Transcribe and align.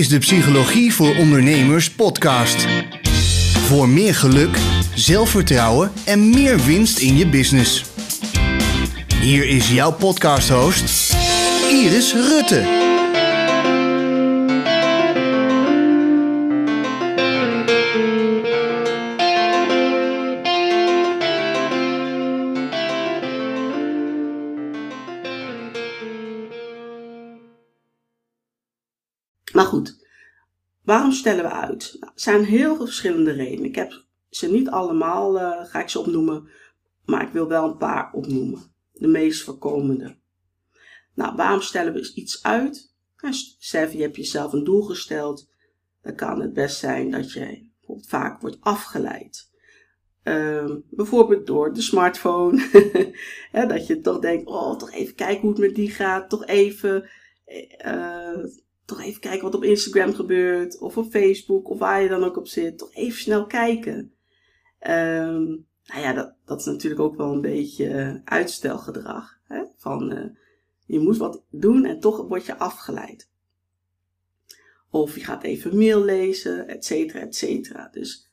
is 0.00 0.08
de 0.08 0.18
Psychologie 0.18 0.94
voor 0.94 1.16
Ondernemers 1.16 1.90
podcast. 1.90 2.66
Voor 3.66 3.88
meer 3.88 4.14
geluk, 4.14 4.58
zelfvertrouwen 4.94 5.92
en 6.04 6.30
meer 6.30 6.64
winst 6.64 6.98
in 6.98 7.16
je 7.16 7.26
business. 7.26 7.84
Hier 9.20 9.48
is 9.48 9.70
jouw 9.70 9.92
podcast-host, 9.92 11.14
Iris 11.70 12.12
Rutte. 12.12 12.79
Waarom 30.90 31.12
stellen 31.12 31.44
we 31.44 31.50
uit? 31.50 31.96
Nou, 32.00 32.12
er 32.14 32.20
zijn 32.20 32.44
heel 32.44 32.76
veel 32.76 32.84
verschillende 32.84 33.30
redenen. 33.30 33.64
Ik 33.64 33.74
heb 33.74 34.04
ze 34.30 34.50
niet 34.50 34.68
allemaal, 34.68 35.36
uh, 35.36 35.64
ga 35.64 35.80
ik 35.80 35.88
ze 35.88 35.98
opnoemen, 35.98 36.48
maar 37.04 37.22
ik 37.22 37.32
wil 37.32 37.48
wel 37.48 37.64
een 37.64 37.76
paar 37.76 38.12
opnoemen. 38.12 38.60
De 38.92 39.06
meest 39.06 39.42
voorkomende. 39.42 40.16
Nou, 41.14 41.36
waarom 41.36 41.60
stellen 41.60 41.92
we 41.92 42.12
iets 42.14 42.42
uit? 42.42 42.94
Nou, 43.20 43.34
je 43.72 44.02
hebt 44.02 44.16
jezelf 44.16 44.52
een 44.52 44.64
doel 44.64 44.82
gesteld, 44.82 45.50
dan 46.02 46.14
kan 46.14 46.40
het 46.40 46.52
best 46.52 46.78
zijn 46.78 47.10
dat 47.10 47.32
je 47.32 47.68
vaak 47.86 48.40
wordt 48.40 48.60
afgeleid. 48.60 49.50
Uh, 50.24 50.76
bijvoorbeeld 50.90 51.46
door 51.46 51.72
de 51.72 51.82
smartphone. 51.82 52.68
dat 53.68 53.86
je 53.86 54.00
toch 54.00 54.18
denkt, 54.18 54.46
oh, 54.46 54.76
toch 54.76 54.92
even 54.92 55.14
kijken 55.14 55.40
hoe 55.40 55.50
het 55.50 55.58
met 55.58 55.74
die 55.74 55.90
gaat. 55.90 56.30
Toch 56.30 56.46
even 56.46 57.10
uh, 57.86 58.44
toch 58.90 59.00
even 59.06 59.20
kijken 59.20 59.42
wat 59.42 59.54
op 59.54 59.64
Instagram 59.64 60.14
gebeurt, 60.14 60.78
of 60.78 60.96
op 60.96 61.10
Facebook, 61.10 61.68
of 61.68 61.78
waar 61.78 62.02
je 62.02 62.08
dan 62.08 62.24
ook 62.24 62.36
op 62.36 62.46
zit. 62.46 62.78
Toch 62.78 62.94
even 62.94 63.20
snel 63.20 63.46
kijken. 63.46 63.96
Um, 64.88 65.66
nou 65.84 66.00
ja, 66.02 66.12
dat, 66.12 66.34
dat 66.44 66.60
is 66.60 66.64
natuurlijk 66.64 67.00
ook 67.00 67.16
wel 67.16 67.32
een 67.32 67.40
beetje 67.40 68.20
uitstelgedrag. 68.24 69.38
Hè? 69.44 69.62
Van 69.76 70.12
uh, 70.12 70.24
je 70.86 71.00
moet 71.00 71.16
wat 71.16 71.44
doen 71.50 71.84
en 71.84 72.00
toch 72.00 72.28
word 72.28 72.46
je 72.46 72.58
afgeleid. 72.58 73.30
Of 74.90 75.14
je 75.14 75.24
gaat 75.24 75.42
even 75.42 75.76
mail 75.76 76.04
lezen, 76.04 76.68
et 76.68 76.84
cetera, 76.84 77.20
et 77.20 77.36
cetera. 77.36 77.88
Dus 77.92 78.30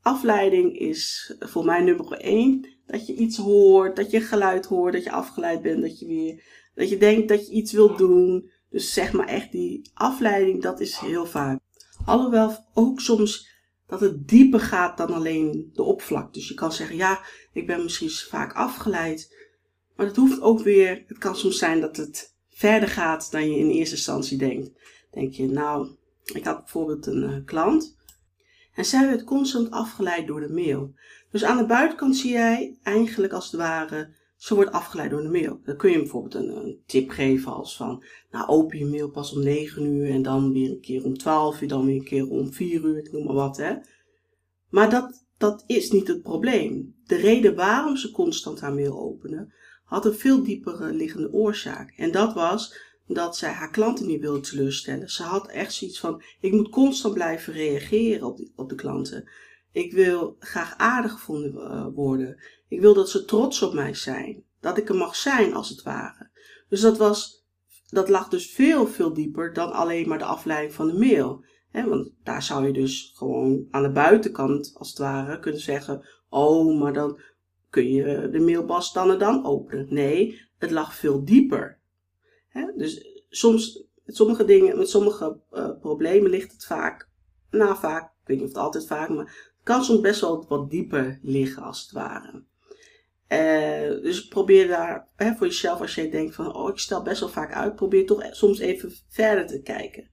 afleiding 0.00 0.78
is 0.78 1.34
voor 1.38 1.64
mij 1.64 1.82
nummer 1.82 2.12
één. 2.12 2.68
Dat 2.86 3.06
je 3.06 3.14
iets 3.14 3.36
hoort, 3.36 3.96
dat 3.96 4.10
je 4.10 4.20
geluid 4.20 4.66
hoort, 4.66 4.92
dat 4.92 5.04
je 5.04 5.10
afgeleid 5.10 5.62
bent, 5.62 5.82
dat 5.82 5.98
je 5.98 6.06
weer, 6.06 6.42
dat 6.74 6.88
je 6.88 6.98
denkt 6.98 7.28
dat 7.28 7.46
je 7.46 7.52
iets 7.52 7.72
wilt 7.72 7.98
doen. 7.98 8.50
Dus 8.74 8.92
zeg 8.92 9.12
maar 9.12 9.26
echt 9.26 9.52
die 9.52 9.90
afleiding, 9.92 10.62
dat 10.62 10.80
is 10.80 10.96
heel 10.96 11.26
vaak. 11.26 11.60
Alhoewel 12.04 12.64
ook 12.72 13.00
soms 13.00 13.48
dat 13.86 14.00
het 14.00 14.28
dieper 14.28 14.60
gaat 14.60 14.96
dan 14.96 15.12
alleen 15.12 15.70
de 15.72 15.82
oppervlak. 15.82 16.34
Dus 16.34 16.48
je 16.48 16.54
kan 16.54 16.72
zeggen, 16.72 16.96
ja, 16.96 17.24
ik 17.52 17.66
ben 17.66 17.82
misschien 17.82 18.10
vaak 18.10 18.52
afgeleid. 18.52 19.36
Maar 19.96 20.06
dat 20.06 20.16
hoeft 20.16 20.40
ook 20.40 20.60
weer, 20.60 21.04
het 21.06 21.18
kan 21.18 21.36
soms 21.36 21.58
zijn 21.58 21.80
dat 21.80 21.96
het 21.96 22.34
verder 22.50 22.88
gaat 22.88 23.30
dan 23.30 23.50
je 23.50 23.58
in 23.58 23.70
eerste 23.70 23.94
instantie 23.94 24.38
denkt. 24.38 24.70
Denk 25.10 25.32
je, 25.32 25.46
nou, 25.46 25.88
ik 26.24 26.44
had 26.44 26.58
bijvoorbeeld 26.58 27.06
een 27.06 27.22
uh, 27.22 27.44
klant. 27.44 27.96
En 28.74 28.84
zij 28.84 29.06
werd 29.06 29.24
constant 29.24 29.70
afgeleid 29.70 30.26
door 30.26 30.40
de 30.40 30.52
mail. 30.52 30.94
Dus 31.30 31.44
aan 31.44 31.58
de 31.58 31.66
buitenkant 31.66 32.16
zie 32.16 32.32
jij 32.32 32.78
eigenlijk 32.82 33.32
als 33.32 33.50
het 33.50 33.60
ware 33.60 34.14
ze 34.44 34.54
wordt 34.54 34.72
afgeleid 34.72 35.10
door 35.10 35.22
de 35.22 35.28
mail. 35.28 35.60
Dan 35.64 35.76
kun 35.76 35.90
je 35.90 35.98
bijvoorbeeld 35.98 36.34
een, 36.34 36.56
een, 36.56 36.82
tip 36.86 37.10
geven 37.10 37.52
als 37.52 37.76
van, 37.76 38.04
nou 38.30 38.48
open 38.48 38.78
je 38.78 38.84
mail 38.84 39.10
pas 39.10 39.32
om 39.32 39.42
9 39.42 39.84
uur 39.84 40.10
en 40.10 40.22
dan 40.22 40.52
weer 40.52 40.70
een 40.70 40.80
keer 40.80 41.04
om 41.04 41.18
12 41.18 41.60
uur, 41.60 41.68
dan 41.68 41.86
weer 41.86 41.94
een 41.94 42.04
keer 42.04 42.28
om 42.28 42.52
4 42.52 42.84
uur, 42.84 42.98
ik 42.98 43.12
noem 43.12 43.24
maar 43.24 43.34
wat 43.34 43.56
hè. 43.56 43.74
Maar 44.68 44.90
dat, 44.90 45.24
dat 45.38 45.64
is 45.66 45.90
niet 45.90 46.08
het 46.08 46.22
probleem. 46.22 46.94
De 47.06 47.16
reden 47.16 47.54
waarom 47.54 47.96
ze 47.96 48.10
constant 48.10 48.60
haar 48.60 48.74
mail 48.74 48.98
openen, 48.98 49.54
had 49.84 50.04
een 50.04 50.14
veel 50.14 50.42
diepere 50.42 50.92
liggende 50.92 51.32
oorzaak. 51.32 51.90
En 51.96 52.12
dat 52.12 52.34
was 52.34 52.76
dat 53.06 53.36
zij 53.36 53.50
haar 53.50 53.70
klanten 53.70 54.06
niet 54.06 54.20
wilde 54.20 54.40
teleurstellen. 54.40 55.10
Ze 55.10 55.22
had 55.22 55.48
echt 55.48 55.72
zoiets 55.72 56.00
van, 56.00 56.22
ik 56.40 56.52
moet 56.52 56.68
constant 56.68 57.14
blijven 57.14 57.52
reageren 57.52 58.26
op, 58.26 58.40
op 58.56 58.68
de 58.68 58.74
klanten. 58.74 59.28
Ik 59.72 59.92
wil 59.92 60.36
graag 60.38 60.76
aardig 60.76 61.12
gevonden 61.12 61.54
eh, 61.56 61.86
worden. 61.94 62.42
Ik 62.74 62.80
wil 62.80 62.94
dat 62.94 63.10
ze 63.10 63.24
trots 63.24 63.62
op 63.62 63.74
mij 63.74 63.94
zijn. 63.94 64.44
Dat 64.60 64.78
ik 64.78 64.88
er 64.88 64.94
mag 64.94 65.16
zijn, 65.16 65.54
als 65.54 65.68
het 65.68 65.82
ware. 65.82 66.30
Dus 66.68 66.80
dat 66.80 66.98
was, 66.98 67.44
dat 67.88 68.08
lag 68.08 68.28
dus 68.28 68.50
veel, 68.50 68.86
veel 68.86 69.12
dieper 69.12 69.52
dan 69.52 69.72
alleen 69.72 70.08
maar 70.08 70.18
de 70.18 70.24
afleiding 70.24 70.74
van 70.74 70.86
de 70.86 70.98
mail. 70.98 71.44
want 71.72 72.10
daar 72.22 72.42
zou 72.42 72.66
je 72.66 72.72
dus 72.72 73.12
gewoon 73.16 73.66
aan 73.70 73.82
de 73.82 73.90
buitenkant, 73.90 74.72
als 74.74 74.88
het 74.88 74.98
ware, 74.98 75.38
kunnen 75.38 75.60
zeggen: 75.60 76.08
Oh, 76.28 76.80
maar 76.80 76.92
dan 76.92 77.20
kun 77.70 77.92
je 77.92 78.28
de 78.32 78.40
mailbas 78.40 78.92
dan 78.92 79.10
en 79.10 79.18
dan 79.18 79.44
openen. 79.44 79.86
Nee, 79.88 80.40
het 80.58 80.70
lag 80.70 80.94
veel 80.94 81.24
dieper. 81.24 81.78
dus 82.76 83.22
soms, 83.28 83.84
met 84.04 84.16
sommige 84.16 84.44
dingen, 84.44 84.78
met 84.78 84.88
sommige 84.88 85.40
uh, 85.52 85.70
problemen 85.80 86.30
ligt 86.30 86.52
het 86.52 86.64
vaak, 86.64 87.08
nou 87.50 87.76
vaak, 87.76 88.04
ik 88.04 88.26
weet 88.26 88.36
niet 88.36 88.46
of 88.46 88.52
het 88.52 88.62
altijd 88.62 88.86
vaak, 88.86 89.08
maar 89.08 89.52
kan 89.62 89.84
soms 89.84 90.00
best 90.00 90.20
wel 90.20 90.44
wat 90.48 90.70
dieper 90.70 91.18
liggen 91.22 91.62
als 91.62 91.82
het 91.82 91.92
ware. 91.92 92.43
Uh, 93.28 94.02
dus 94.02 94.28
probeer 94.28 94.68
daar 94.68 95.08
hè, 95.16 95.34
voor 95.34 95.46
jezelf, 95.46 95.80
als 95.80 95.94
je 95.94 96.08
denkt 96.08 96.34
van, 96.34 96.54
oh 96.54 96.68
ik 96.68 96.78
stel 96.78 97.02
best 97.02 97.20
wel 97.20 97.28
vaak 97.28 97.52
uit, 97.52 97.76
probeer 97.76 98.06
toch 98.06 98.24
soms 98.30 98.58
even 98.58 98.92
verder 99.08 99.46
te 99.46 99.62
kijken. 99.62 100.10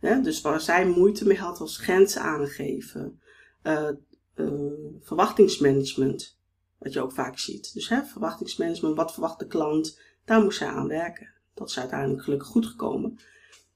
dus 0.00 0.40
waar 0.40 0.60
zij 0.60 0.86
moeite 0.86 1.26
mee 1.26 1.38
had, 1.38 1.58
was 1.58 1.76
grenzen 1.76 2.22
aangeven. 2.22 3.20
Uh, 3.62 3.88
uh, 4.34 4.72
verwachtingsmanagement, 5.00 6.38
wat 6.78 6.92
je 6.92 7.00
ook 7.00 7.12
vaak 7.12 7.38
ziet. 7.38 7.74
Dus 7.74 7.88
hè, 7.88 8.02
verwachtingsmanagement, 8.02 8.96
wat 8.96 9.12
verwacht 9.12 9.38
de 9.38 9.46
klant, 9.46 10.00
daar 10.24 10.42
moest 10.42 10.58
zij 10.58 10.68
aan 10.68 10.88
werken. 10.88 11.32
Dat 11.54 11.68
is 11.68 11.78
uiteindelijk 11.78 12.22
gelukkig 12.22 12.48
goed 12.48 12.66
gekomen. 12.66 13.18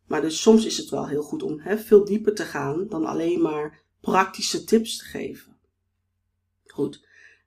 Maar 0.06 0.20
dus 0.20 0.40
soms 0.40 0.66
is 0.66 0.76
het 0.76 0.88
wel 0.88 1.08
heel 1.08 1.22
goed 1.22 1.42
om 1.42 1.60
hè, 1.60 1.78
veel 1.78 2.04
dieper 2.04 2.34
te 2.34 2.44
gaan 2.44 2.88
dan 2.88 3.04
alleen 3.04 3.42
maar 3.42 3.82
praktische 4.00 4.64
tips 4.64 4.98
te 4.98 5.04
geven. 5.04 5.56
Goed, 6.66 7.05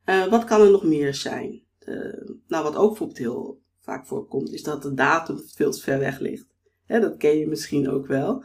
uh, 0.09 0.27
wat 0.27 0.43
kan 0.43 0.61
er 0.61 0.71
nog 0.71 0.83
meer 0.83 1.13
zijn? 1.13 1.61
Uh, 1.85 2.29
nou, 2.47 2.63
wat 2.63 2.75
ook 2.75 2.87
bijvoorbeeld 2.87 3.19
heel 3.19 3.61
vaak 3.79 4.05
voorkomt, 4.05 4.53
is 4.53 4.63
dat 4.63 4.81
de 4.81 4.93
datum 4.93 5.41
veel 5.55 5.71
te 5.71 5.81
ver 5.81 5.99
weg 5.99 6.19
ligt. 6.19 6.45
Hè, 6.85 6.99
dat 6.99 7.17
ken 7.17 7.37
je 7.37 7.47
misschien 7.47 7.89
ook 7.89 8.07
wel. 8.07 8.43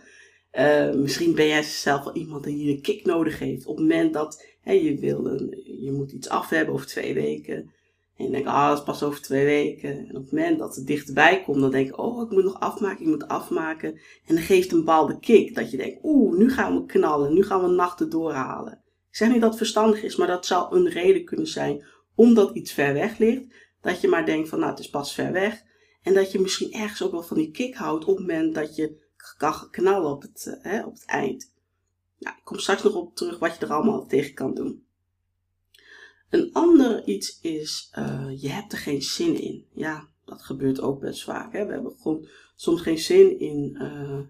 Uh, 0.58 0.92
misschien 0.92 1.34
ben 1.34 1.47
jij 1.47 1.62
zelf 1.62 2.04
wel 2.04 2.14
iemand 2.14 2.44
die 2.44 2.75
een 2.75 2.82
kick 2.82 3.04
nodig 3.04 3.38
heeft. 3.38 3.66
Op 3.66 3.76
het 3.76 3.88
moment 3.88 4.12
dat 4.12 4.47
hè, 4.60 4.72
je 4.72 4.98
wil 4.98 5.26
een, 5.26 5.62
je 5.80 5.92
moet 5.92 6.12
iets 6.12 6.28
af 6.28 6.48
hebben 6.48 6.75
over 6.75 6.86
twee 6.86 7.14
weken. 7.14 7.72
En 8.16 8.25
je 8.25 8.31
denkt, 8.31 8.48
ah, 8.48 8.69
dat 8.69 8.78
is 8.78 8.84
pas 8.84 9.02
over 9.02 9.22
twee 9.22 9.44
weken. 9.44 9.98
En 9.98 10.16
op 10.16 10.22
het 10.22 10.32
moment 10.32 10.58
dat 10.58 10.76
het 10.76 10.86
dichterbij 10.86 11.42
komt, 11.42 11.60
dan 11.60 11.70
denk 11.70 11.86
je, 11.86 11.96
oh, 11.96 12.22
ik 12.22 12.31
moet 12.31 12.44
nog 12.44 12.60
afmaken, 12.60 13.00
ik 13.00 13.10
moet 13.10 13.28
afmaken. 13.28 13.92
En 14.26 14.34
dan 14.34 14.44
geeft 14.44 14.72
een 14.72 14.78
bepaalde 14.78 15.19
kick, 15.19 15.54
dat 15.54 15.70
je 15.70 15.76
denkt, 15.76 15.98
oeh, 16.02 16.38
nu 16.38 16.50
gaan 16.50 16.75
we 16.75 16.86
knallen, 16.86 17.34
nu 17.34 17.42
gaan 17.42 17.62
we 17.62 17.69
nachten 17.69 18.10
doorhalen. 18.10 18.83
Ik 19.14 19.20
zeg 19.20 19.28
niet 19.28 19.41
dat 19.41 19.48
het 19.48 19.58
verstandig 19.58 20.02
is, 20.02 20.16
maar 20.16 20.26
dat 20.26 20.47
zou 20.47 20.76
een 20.76 20.88
reden 20.88 21.25
kunnen 21.25 21.47
zijn, 21.47 21.84
omdat 22.14 22.54
iets 22.54 22.72
ver 22.72 22.94
weg 22.94 23.19
ligt. 23.19 23.44
Dat 23.80 24.00
je 24.00 24.08
maar 24.08 24.26
denkt 24.26 24.48
van, 24.48 24.58
nou, 24.58 24.70
het 24.70 24.80
is 24.80 24.91
pas 24.91 25.14
ver 25.14 25.32
weg. 25.32 25.62
En 26.02 26.14
dat 26.14 26.32
je 26.32 26.41
misschien 26.41 26.72
ergens 26.72 27.02
ook 27.02 27.10
wel 27.10 27.22
van 27.22 27.36
die 27.36 27.50
kick 27.50 27.75
houdt 27.75 28.04
op 28.04 28.16
het 28.16 28.26
moment 28.26 28.54
dat 28.54 28.76
je 28.76 28.97
kan 29.36 29.70
knallen 29.70 30.10
op 30.10 30.22
het, 30.22 30.44
uh, 30.48 30.54
hè, 30.62 30.84
op 30.84 30.92
het 30.92 31.04
eind. 31.04 31.52
Nou, 32.19 32.36
ik 32.36 32.44
kom 32.44 32.58
straks 32.58 32.82
nog 32.82 32.94
op 32.94 33.16
terug 33.16 33.38
wat 33.38 33.58
je 33.58 33.66
er 33.66 33.72
allemaal 33.72 34.06
tegen 34.06 34.34
kan 34.34 34.54
doen. 34.54 34.86
Een 36.31 36.52
ander 36.52 37.04
iets 37.04 37.38
is, 37.41 37.92
uh, 37.98 38.28
je 38.36 38.48
hebt 38.48 38.72
er 38.72 38.78
geen 38.78 39.02
zin 39.02 39.41
in. 39.41 39.66
Ja, 39.72 40.08
dat 40.25 40.42
gebeurt 40.42 40.81
ook 40.81 41.00
best 41.00 41.25
vaak. 41.25 41.52
Hè? 41.52 41.66
We 41.66 41.72
hebben 41.72 41.96
gewoon 42.00 42.28
soms 42.56 42.81
geen 42.81 42.99
zin 42.99 43.38
in, 43.38 43.76
uh, 43.81 44.20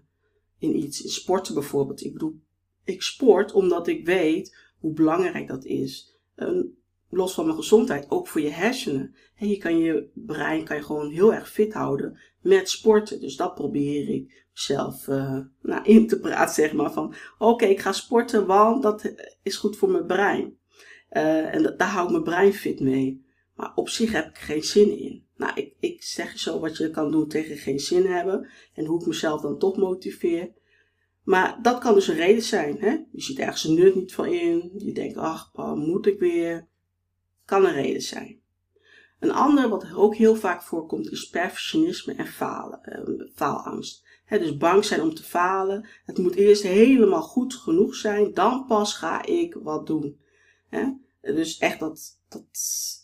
in 0.57 0.77
iets. 0.77 1.01
In 1.01 1.09
sporten 1.09 1.53
bijvoorbeeld. 1.53 2.03
Ik 2.03 2.13
bedoel, 2.13 2.39
ik 2.83 3.01
sport 3.01 3.51
omdat 3.51 3.87
ik 3.87 4.05
weet 4.05 4.63
hoe 4.85 4.93
belangrijk 4.93 5.47
dat 5.47 5.65
is. 5.65 6.15
Uh, 6.35 6.63
los 7.09 7.33
van 7.33 7.45
mijn 7.45 7.57
gezondheid, 7.57 8.09
ook 8.09 8.27
voor 8.27 8.41
je 8.41 8.49
hersenen. 8.49 9.15
En 9.35 9.47
je 9.47 9.57
kan 9.57 9.77
je 9.77 10.09
brein 10.13 10.63
kan 10.63 10.75
je 10.75 10.83
gewoon 10.83 11.09
heel 11.09 11.33
erg 11.33 11.49
fit 11.49 11.73
houden 11.73 12.19
met 12.41 12.69
sporten. 12.69 13.21
Dus 13.21 13.35
dat 13.35 13.55
probeer 13.55 14.09
ik 14.09 14.45
zelf 14.53 15.07
uh, 15.07 15.39
nou, 15.61 15.83
in 15.83 16.07
te 16.07 16.19
praten, 16.19 16.53
zeg 16.55 16.73
maar. 16.73 16.91
Van 16.91 17.13
oké, 17.37 17.65
ik 17.65 17.79
ga 17.79 17.91
sporten, 17.91 18.45
want 18.45 18.83
dat 18.83 19.13
is 19.43 19.55
goed 19.55 19.77
voor 19.77 19.89
mijn 19.89 20.05
brein. 20.05 20.57
Uh, 21.11 21.53
en 21.53 21.73
daar 21.77 21.89
hou 21.89 22.05
ik 22.05 22.11
mijn 22.11 22.23
brein 22.23 22.53
fit 22.53 22.79
mee. 22.79 23.25
Maar 23.55 23.71
op 23.75 23.89
zich 23.89 24.11
heb 24.11 24.27
ik 24.27 24.37
geen 24.37 24.63
zin 24.63 24.99
in. 24.99 25.25
Nou, 25.37 25.51
ik, 25.55 25.73
ik 25.79 26.03
zeg 26.03 26.31
je 26.31 26.39
zo 26.39 26.59
wat 26.59 26.77
je 26.77 26.89
kan 26.89 27.11
doen 27.11 27.27
tegen 27.27 27.57
geen 27.57 27.79
zin 27.79 28.05
hebben. 28.05 28.49
En 28.73 28.85
hoe 28.85 28.99
ik 28.99 29.07
mezelf 29.07 29.41
dan 29.41 29.59
toch 29.59 29.77
motiveer. 29.77 30.53
Maar 31.25 31.59
dat 31.61 31.79
kan 31.79 31.93
dus 31.93 32.07
een 32.07 32.15
reden 32.15 32.43
zijn. 32.43 32.77
Hè? 32.79 32.89
Je 33.11 33.21
ziet 33.21 33.39
ergens 33.39 33.63
een 33.63 33.73
nut 33.73 33.95
niet 33.95 34.13
van 34.13 34.25
in. 34.25 34.71
Je 34.77 34.93
denkt, 34.93 35.17
ach, 35.17 35.51
moet 35.75 36.05
ik 36.05 36.19
weer? 36.19 36.67
Kan 37.45 37.65
een 37.65 37.73
reden 37.73 38.01
zijn. 38.01 38.39
Een 39.19 39.31
ander 39.31 39.69
wat 39.69 39.93
ook 39.93 40.15
heel 40.15 40.35
vaak 40.35 40.63
voorkomt 40.63 41.11
is 41.11 41.29
perfectionisme 41.29 42.13
en 42.13 42.27
falen, 42.27 42.79
uh, 42.85 43.27
faalangst. 43.35 44.03
dus 44.29 44.57
bang 44.57 44.85
zijn 44.85 45.01
om 45.01 45.13
te 45.13 45.23
falen. 45.23 45.87
Het 46.05 46.17
moet 46.17 46.35
eerst 46.35 46.63
helemaal 46.63 47.21
goed 47.21 47.53
genoeg 47.53 47.95
zijn. 47.95 48.33
Dan 48.33 48.65
pas 48.65 48.93
ga 48.93 49.25
ik 49.25 49.53
wat 49.53 49.87
doen. 49.87 50.19
Dus 51.21 51.57
echt 51.57 51.79
dat, 51.79 52.19
dat, 52.29 52.45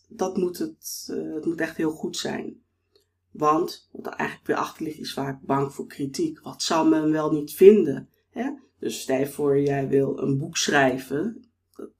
dat 0.08 0.38
moet 0.38 0.58
het, 0.58 1.08
uh, 1.12 1.34
het 1.34 1.46
moet 1.46 1.60
echt 1.60 1.78
heel 1.78 1.92
goed 1.92 2.18
zijn. 2.18 2.62
Want, 3.32 3.90
wat 3.92 4.06
er 4.06 4.14
eigenlijk 4.14 4.48
weer 4.48 4.58
achter 4.58 4.84
ligt, 4.84 5.00
is 5.00 5.14
vaak 5.14 5.42
bang 5.42 5.74
voor 5.74 5.88
kritiek. 5.88 6.40
Wat 6.40 6.62
zou 6.62 6.90
men 6.90 7.12
wel 7.12 7.32
niet 7.32 7.54
vinden? 7.54 8.10
Dus 8.82 9.02
stel 9.02 9.26
voor, 9.26 9.60
jij 9.60 9.88
wil 9.88 10.20
een 10.20 10.38
boek 10.38 10.58
schrijven. 10.58 11.52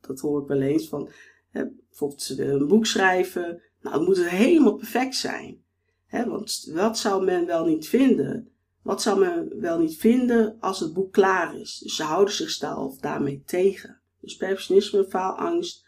Dat, 0.02 0.20
hoor 0.20 0.42
ik 0.42 0.48
wel 0.48 0.62
eens 0.62 0.88
van. 0.88 1.10
Hè? 1.50 1.64
Bijvoorbeeld 1.90 2.30
een 2.38 2.68
boek 2.68 2.86
schrijven. 2.86 3.62
Nou, 3.82 3.98
het 3.98 4.08
moet 4.08 4.30
helemaal 4.30 4.76
perfect 4.76 5.16
zijn. 5.16 5.64
Hè? 6.06 6.26
Want 6.26 6.72
wat 6.74 6.98
zou 6.98 7.24
men 7.24 7.46
wel 7.46 7.66
niet 7.66 7.88
vinden? 7.88 8.52
Wat 8.82 9.02
zou 9.02 9.20
men 9.20 9.60
wel 9.60 9.80
niet 9.80 9.98
vinden 9.98 10.58
als 10.60 10.80
het 10.80 10.94
boek 10.94 11.12
klaar 11.12 11.60
is? 11.60 11.78
Dus 11.78 11.96
ze 11.96 12.04
houden 12.04 12.34
zichzelf 12.34 12.98
daarmee 12.98 13.44
tegen. 13.46 14.02
Dus 14.20 14.36
perfectionisme, 14.36 15.06
faalangst, 15.10 15.86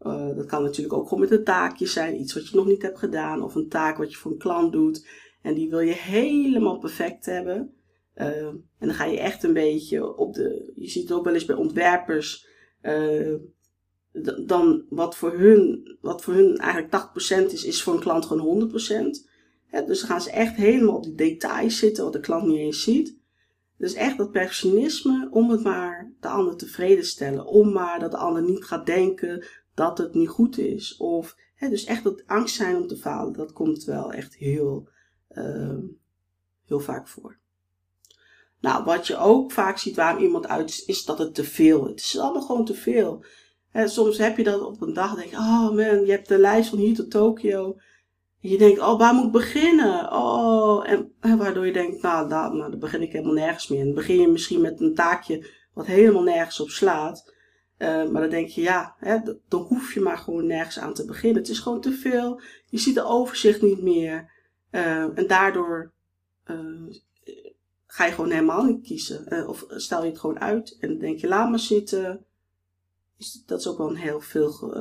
uh, 0.00 0.36
dat 0.36 0.46
kan 0.46 0.62
natuurlijk 0.62 0.94
ook 0.94 1.08
gewoon 1.08 1.22
met 1.22 1.30
een 1.30 1.44
taakje 1.44 1.86
zijn, 1.86 2.20
iets 2.20 2.34
wat 2.34 2.48
je 2.48 2.56
nog 2.56 2.66
niet 2.66 2.82
hebt 2.82 2.98
gedaan, 2.98 3.42
of 3.42 3.54
een 3.54 3.68
taak 3.68 3.96
wat 3.96 4.12
je 4.12 4.18
voor 4.18 4.32
een 4.32 4.38
klant 4.38 4.72
doet. 4.72 5.08
En 5.42 5.54
die 5.54 5.70
wil 5.70 5.80
je 5.80 5.92
helemaal 5.92 6.78
perfect 6.78 7.26
hebben. 7.26 7.74
Uh, 8.16 8.46
en 8.46 8.64
dan 8.78 8.94
ga 8.94 9.04
je 9.04 9.18
echt 9.18 9.42
een 9.42 9.52
beetje 9.52 10.16
op 10.16 10.34
de. 10.34 10.72
Je 10.74 10.88
ziet 10.88 11.02
het 11.02 11.12
ook 11.12 11.24
wel 11.24 11.34
eens 11.34 11.44
bij 11.44 11.56
ontwerpers. 11.56 12.46
Uh, 12.82 13.34
dan 14.46 14.84
wat 14.88 15.16
voor 15.16 15.38
hun, 15.38 15.96
wat 16.00 16.22
voor 16.22 16.34
hun 16.34 16.56
eigenlijk 16.56 17.10
80% 17.48 17.52
is, 17.52 17.64
is 17.64 17.82
voor 17.82 17.94
een 17.94 18.00
klant 18.00 18.24
gewoon 18.24 18.70
100%. 18.70 18.74
He, 19.66 19.84
dus 19.84 20.00
dan 20.00 20.08
gaan 20.08 20.20
ze 20.20 20.30
echt 20.30 20.54
helemaal 20.54 20.96
op 20.96 21.04
die 21.04 21.14
details 21.14 21.78
zitten, 21.78 22.04
wat 22.04 22.12
de 22.12 22.20
klant 22.20 22.46
niet 22.46 22.58
eens 22.58 22.82
ziet. 22.82 23.16
Dus 23.78 23.94
echt 23.94 24.18
dat 24.18 24.30
perfectionisme 24.30 25.28
om 25.30 25.50
het 25.50 25.62
maar 25.62 26.12
de 26.20 26.28
ander 26.28 26.56
tevreden 26.56 27.04
stellen. 27.04 27.46
Om 27.46 27.72
maar 27.72 28.00
dat 28.00 28.10
de 28.10 28.16
ander 28.16 28.42
niet 28.42 28.64
gaat 28.64 28.86
denken 28.86 29.44
dat 29.74 29.98
het 29.98 30.14
niet 30.14 30.28
goed 30.28 30.58
is. 30.58 30.96
Of 30.96 31.36
dus 31.58 31.84
echt 31.84 32.04
dat 32.04 32.22
angst 32.26 32.54
zijn 32.54 32.76
om 32.76 32.86
te 32.86 32.96
falen, 32.96 33.32
dat 33.32 33.52
komt 33.52 33.84
wel 33.84 34.12
echt 34.12 34.34
heel, 34.34 34.88
uh, 35.30 35.78
heel 36.64 36.80
vaak 36.80 37.08
voor. 37.08 37.38
Nou, 38.64 38.84
wat 38.84 39.06
je 39.06 39.16
ook 39.16 39.52
vaak 39.52 39.78
ziet 39.78 39.96
waarom 39.96 40.22
iemand 40.22 40.48
uit 40.48 40.68
is, 40.68 40.84
is 40.84 41.04
dat 41.04 41.18
het 41.18 41.34
te 41.34 41.44
veel 41.44 41.84
is. 41.84 41.90
Het 41.90 42.00
is 42.00 42.18
allemaal 42.18 42.42
gewoon 42.42 42.64
te 42.64 42.74
veel. 42.74 43.24
Soms 43.84 44.18
heb 44.18 44.36
je 44.36 44.44
dat 44.44 44.60
op 44.60 44.80
een 44.80 44.92
dag, 44.92 45.14
denk 45.14 45.30
je, 45.30 45.36
oh 45.36 45.70
man, 45.70 46.04
je 46.04 46.10
hebt 46.10 46.28
de 46.28 46.38
lijst 46.38 46.68
van 46.68 46.78
hier 46.78 46.94
tot 46.94 47.10
Tokio. 47.10 47.76
En 48.42 48.48
je 48.48 48.58
denkt, 48.58 48.80
oh, 48.80 48.98
waar 48.98 49.14
moet 49.14 49.24
ik 49.24 49.32
beginnen? 49.32 50.12
Oh, 50.12 50.90
en, 50.90 51.12
waardoor 51.38 51.66
je 51.66 51.72
denkt, 51.72 52.02
nou, 52.02 52.28
nou, 52.28 52.56
nou, 52.56 52.70
dan 52.70 52.78
begin 52.78 53.02
ik 53.02 53.12
helemaal 53.12 53.34
nergens 53.34 53.68
meer. 53.68 53.80
En 53.80 53.86
dan 53.86 53.94
begin 53.94 54.20
je 54.20 54.28
misschien 54.28 54.60
met 54.60 54.80
een 54.80 54.94
taakje 54.94 55.46
wat 55.74 55.86
helemaal 55.86 56.22
nergens 56.22 56.60
op 56.60 56.68
slaat. 56.68 57.32
Uh, 57.78 58.10
maar 58.10 58.20
dan 58.20 58.30
denk 58.30 58.48
je, 58.48 58.60
ja, 58.60 58.94
hè, 58.98 59.18
dan 59.48 59.62
hoef 59.62 59.94
je 59.94 60.00
maar 60.00 60.18
gewoon 60.18 60.46
nergens 60.46 60.78
aan 60.78 60.94
te 60.94 61.04
beginnen. 61.04 61.42
Het 61.42 61.50
is 61.50 61.58
gewoon 61.58 61.80
te 61.80 61.92
veel. 61.92 62.40
Je 62.66 62.78
ziet 62.78 62.94
de 62.94 63.04
overzicht 63.04 63.62
niet 63.62 63.82
meer. 63.82 64.32
Uh, 64.70 65.18
en 65.18 65.26
daardoor 65.26 65.92
uh, 66.46 66.94
ga 67.94 68.04
je 68.04 68.12
gewoon 68.12 68.30
helemaal 68.30 68.64
niet 68.64 68.86
kiezen. 68.86 69.48
of 69.48 69.64
stel 69.68 70.04
je 70.04 70.10
het 70.10 70.18
gewoon 70.18 70.40
uit 70.40 70.76
en 70.80 70.98
denk 70.98 71.18
je, 71.18 71.28
laat 71.28 71.50
maar 71.50 71.58
zitten. 71.58 72.24
Is, 73.16 73.42
dat 73.46 73.60
is 73.60 73.68
ook 73.68 73.78
wel 73.78 73.88
een 73.88 73.96
heel 73.96 74.20
veel, 74.20 74.74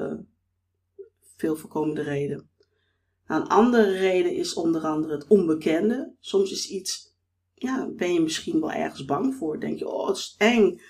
veel 1.38 1.56
voorkomende 1.56 2.02
reden. 2.02 2.50
Nou, 3.28 3.42
een 3.42 3.48
andere 3.48 3.92
reden 3.92 4.36
is 4.36 4.54
onder 4.54 4.82
andere 4.82 5.14
het 5.14 5.28
onbekende. 5.28 6.14
Soms 6.20 6.52
is 6.52 6.70
iets, 6.70 7.16
ja, 7.54 7.88
ben 7.88 8.14
je 8.14 8.22
misschien 8.22 8.60
wel 8.60 8.72
ergens 8.72 9.06
bang 9.06 9.36
voor. 9.36 9.60
Denk 9.60 9.80
je, 9.80 9.88
oh, 9.88 10.08
het 10.08 10.18
is 10.18 10.36
eng. 10.38 10.82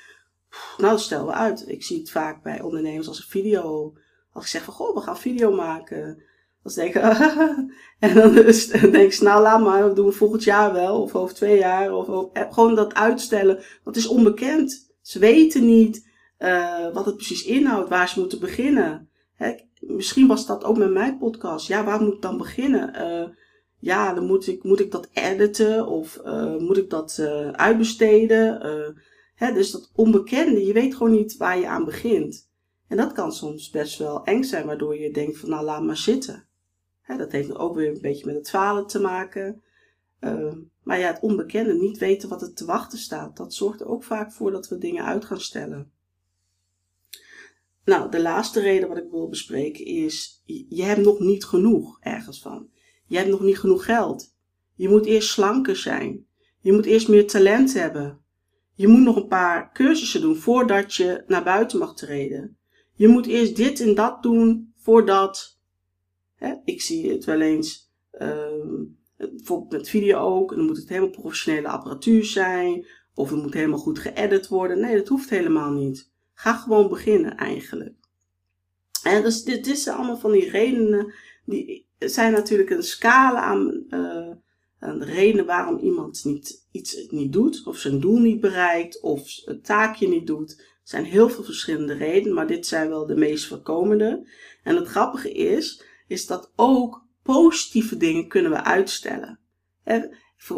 Nou, 0.78 1.00
stel 1.00 1.26
we 1.26 1.32
uit. 1.32 1.70
Ik 1.70 1.84
zie 1.84 2.00
het 2.00 2.12
vaak 2.12 2.44
bij 2.44 2.62
ondernemers 2.62 3.08
als 3.08 3.18
een 3.18 3.30
video. 3.30 3.98
Als 4.32 4.44
ik 4.44 4.50
zeg 4.50 4.64
van, 4.64 4.74
goh, 4.74 4.96
we 4.96 5.02
gaan 5.02 5.18
video 5.18 5.56
maken. 5.56 6.24
Dan 6.64 6.74
denk 6.74 6.96
ik, 6.96 7.02
en 8.00 8.14
dan 8.14 8.34
denk 8.92 9.14
ik, 9.14 9.22
nou 9.22 9.42
laat 9.42 9.62
maar, 9.62 9.82
dat 9.82 9.96
doen 9.96 10.06
we 10.06 10.12
volgend 10.12 10.44
jaar 10.44 10.74
wel. 10.74 11.02
Of 11.02 11.16
over 11.16 11.36
twee 11.36 11.58
jaar. 11.58 11.94
Of 11.94 12.30
eh, 12.34 12.54
gewoon 12.54 12.76
dat 12.76 12.94
uitstellen. 12.94 13.64
Dat 13.84 13.96
is 13.96 14.08
onbekend. 14.08 14.92
Ze 15.02 15.20
weten 15.20 15.66
niet 15.66 16.10
uh, 16.40 16.94
wat 16.94 17.06
het 17.06 17.16
precies 17.16 17.44
inhoudt, 17.44 17.90
waar 17.90 18.10
ze 18.10 18.20
moeten 18.20 18.40
beginnen. 18.40 19.10
Hè, 19.34 19.54
misschien 19.80 20.28
was 20.28 20.46
dat 20.46 20.64
ook 20.64 20.78
met 20.78 20.92
mijn 20.92 21.18
podcast. 21.18 21.68
Ja, 21.68 21.84
waar 21.84 22.02
moet 22.02 22.14
ik 22.14 22.22
dan 22.22 22.38
beginnen? 22.38 22.96
Uh, 22.96 23.36
ja, 23.80 24.14
dan 24.14 24.26
moet 24.26 24.48
ik, 24.48 24.64
moet 24.64 24.80
ik 24.80 24.92
dat 24.92 25.10
editen 25.14 25.88
of 25.88 26.22
uh, 26.26 26.58
moet 26.58 26.78
ik 26.78 26.90
dat 26.90 27.20
uitbesteden? 27.52 28.62
dus 29.54 29.72
dat 29.72 29.92
onbekende, 29.96 30.66
je 30.66 30.74
weet 30.74 30.96
gewoon 30.96 31.12
niet 31.12 31.38
waar 31.38 31.60
je 31.60 31.68
aan 31.68 31.86
begint. 31.86 32.50
En 32.88 32.98
dat 32.98 33.12
kan 33.12 33.32
soms 33.32 33.70
best 33.70 33.98
wel 33.98 34.24
eng 34.24 34.44
zijn, 34.44 34.66
waardoor 34.66 34.98
je 34.98 35.12
denkt 35.12 35.38
van 35.38 35.50
nou 35.50 35.64
laat 35.64 35.84
maar 35.84 35.98
zitten. 35.98 36.48
Dat 37.18 37.32
heeft 37.32 37.56
ook 37.56 37.76
weer 37.76 37.90
een 37.90 38.02
beetje 38.02 38.26
met 38.26 38.36
het 38.36 38.50
falen 38.50 38.88
te 38.88 39.02
maken. 39.02 39.62
Uh, 40.20 40.54
maar 40.84 41.00
ja, 41.00 41.08
het 41.08 41.22
onbekende, 41.22 41.74
niet 41.74 41.98
weten 41.98 42.30
wat 42.30 42.42
er 42.42 42.54
te 42.54 42.66
wachten 42.66 42.98
staat, 42.98 43.38
dat 43.38 43.54
zorgt 43.54 43.82
er 43.82 43.88
ook 43.88 44.04
vaak 44.04 44.32
voor 44.32 44.52
dat 44.52 44.68
we 44.68 44.78
dingen 44.78 45.04
uit 45.04 45.26
gaan 45.26 45.42
stellen. 45.42 45.92
Nou, 47.86 48.12
de 48.12 48.22
laatste 48.22 48.60
reden 48.60 48.88
wat 48.88 48.98
ik 48.98 49.12
wil 49.12 49.30
bespreken 49.30 49.86
is, 49.86 50.44
je 50.70 50.84
hebt 50.84 51.02
nog 51.02 51.20
niet 51.20 51.46
genoeg 51.46 51.98
ergens 52.00 52.42
van. 52.42 52.70
Je 53.08 53.18
hebt 53.18 53.30
nog 53.30 53.42
niet 53.42 53.60
genoeg 53.60 53.86
geld. 53.86 54.36
Je 54.76 54.90
moet 54.90 55.06
eerst 55.06 55.30
slanker 55.30 55.76
zijn. 55.76 56.26
Je 56.60 56.72
moet 56.72 56.86
eerst 56.86 57.08
meer 57.08 57.28
talent 57.28 57.74
hebben. 57.74 58.22
Je 58.74 58.88
moet 58.88 59.02
nog 59.02 59.16
een 59.16 59.28
paar 59.28 59.72
cursussen 59.74 60.22
doen 60.22 60.36
voordat 60.36 60.94
je 60.94 61.24
naar 61.28 61.44
buiten 61.44 61.80
mag 61.80 61.96
treden. 61.96 62.58
Je 62.94 63.08
moet 63.08 63.26
eerst 63.26 63.56
dit 63.56 63.80
en 63.80 63.96
dat 63.96 64.24
doen 64.24 64.74
voordat. 64.76 65.62
Hè, 66.44 66.54
ik 66.66 66.82
zie 66.82 67.12
het 67.12 67.26
wel 67.26 67.42
eens. 67.42 67.92
Uh, 68.20 68.78
bijvoorbeeld 69.18 69.72
met 69.72 69.90
video 69.90 70.20
ook. 70.20 70.56
Dan 70.56 70.66
moet 70.66 70.78
het 70.78 70.90
helemaal 70.90 71.10
professionele 71.10 71.68
apparatuur 71.68 72.26
zijn. 72.26 72.88
Of 73.14 73.30
het 73.30 73.42
moet 73.42 73.54
helemaal 73.54 73.80
goed 73.80 74.00
geëdit 74.00 74.48
worden. 74.48 74.80
Nee, 74.80 74.98
dat 74.98 75.08
hoeft 75.08 75.30
helemaal 75.30 75.72
niet. 75.72 76.12
Ga 76.34 76.54
gewoon 76.54 76.90
beginnen 76.90 77.38
eigenlijk. 77.38 77.96
En 79.04 79.24
dus 79.24 79.44
dit, 79.44 79.66
dit 79.66 79.80
zijn 79.80 79.96
allemaal 79.96 80.18
van 80.18 80.32
die 80.32 80.50
redenen. 80.50 81.14
Die 81.46 81.88
zijn 81.98 82.32
natuurlijk 82.32 82.70
een 82.70 82.84
scala 82.84 83.42
aan. 83.42 83.86
Uh, 83.90 84.32
de 84.80 85.06
reden 85.06 85.46
waarom 85.46 85.78
iemand 85.78 86.26
niet, 86.26 86.68
iets 86.72 87.08
niet 87.10 87.34
doet, 87.34 87.66
of 87.66 87.78
zijn 87.78 88.00
doel 88.00 88.20
niet 88.20 88.40
bereikt, 88.40 89.02
of 89.02 89.42
het 89.46 89.66
taakje 89.66 90.08
niet 90.08 90.28
doet. 90.28 90.52
Er 90.60 90.66
zijn 90.84 91.04
heel 91.04 91.30
veel 91.30 91.44
verschillende 91.44 91.94
redenen, 91.94 92.34
maar 92.34 92.48
dit 92.48 92.68
zijn 92.68 92.90
wel 92.90 93.06
de 93.06 93.16
meest 93.16 93.48
voorkomende. 93.48 94.28
En 94.64 94.76
het 94.76 94.88
grappige 94.88 95.32
is, 95.32 95.84
is 96.14 96.26
dat 96.26 96.52
ook 96.56 97.06
positieve 97.24 97.98
dingen 97.98 98.28
kunnen 98.28 98.52
we 98.52 98.64
uitstellen. 98.64 99.40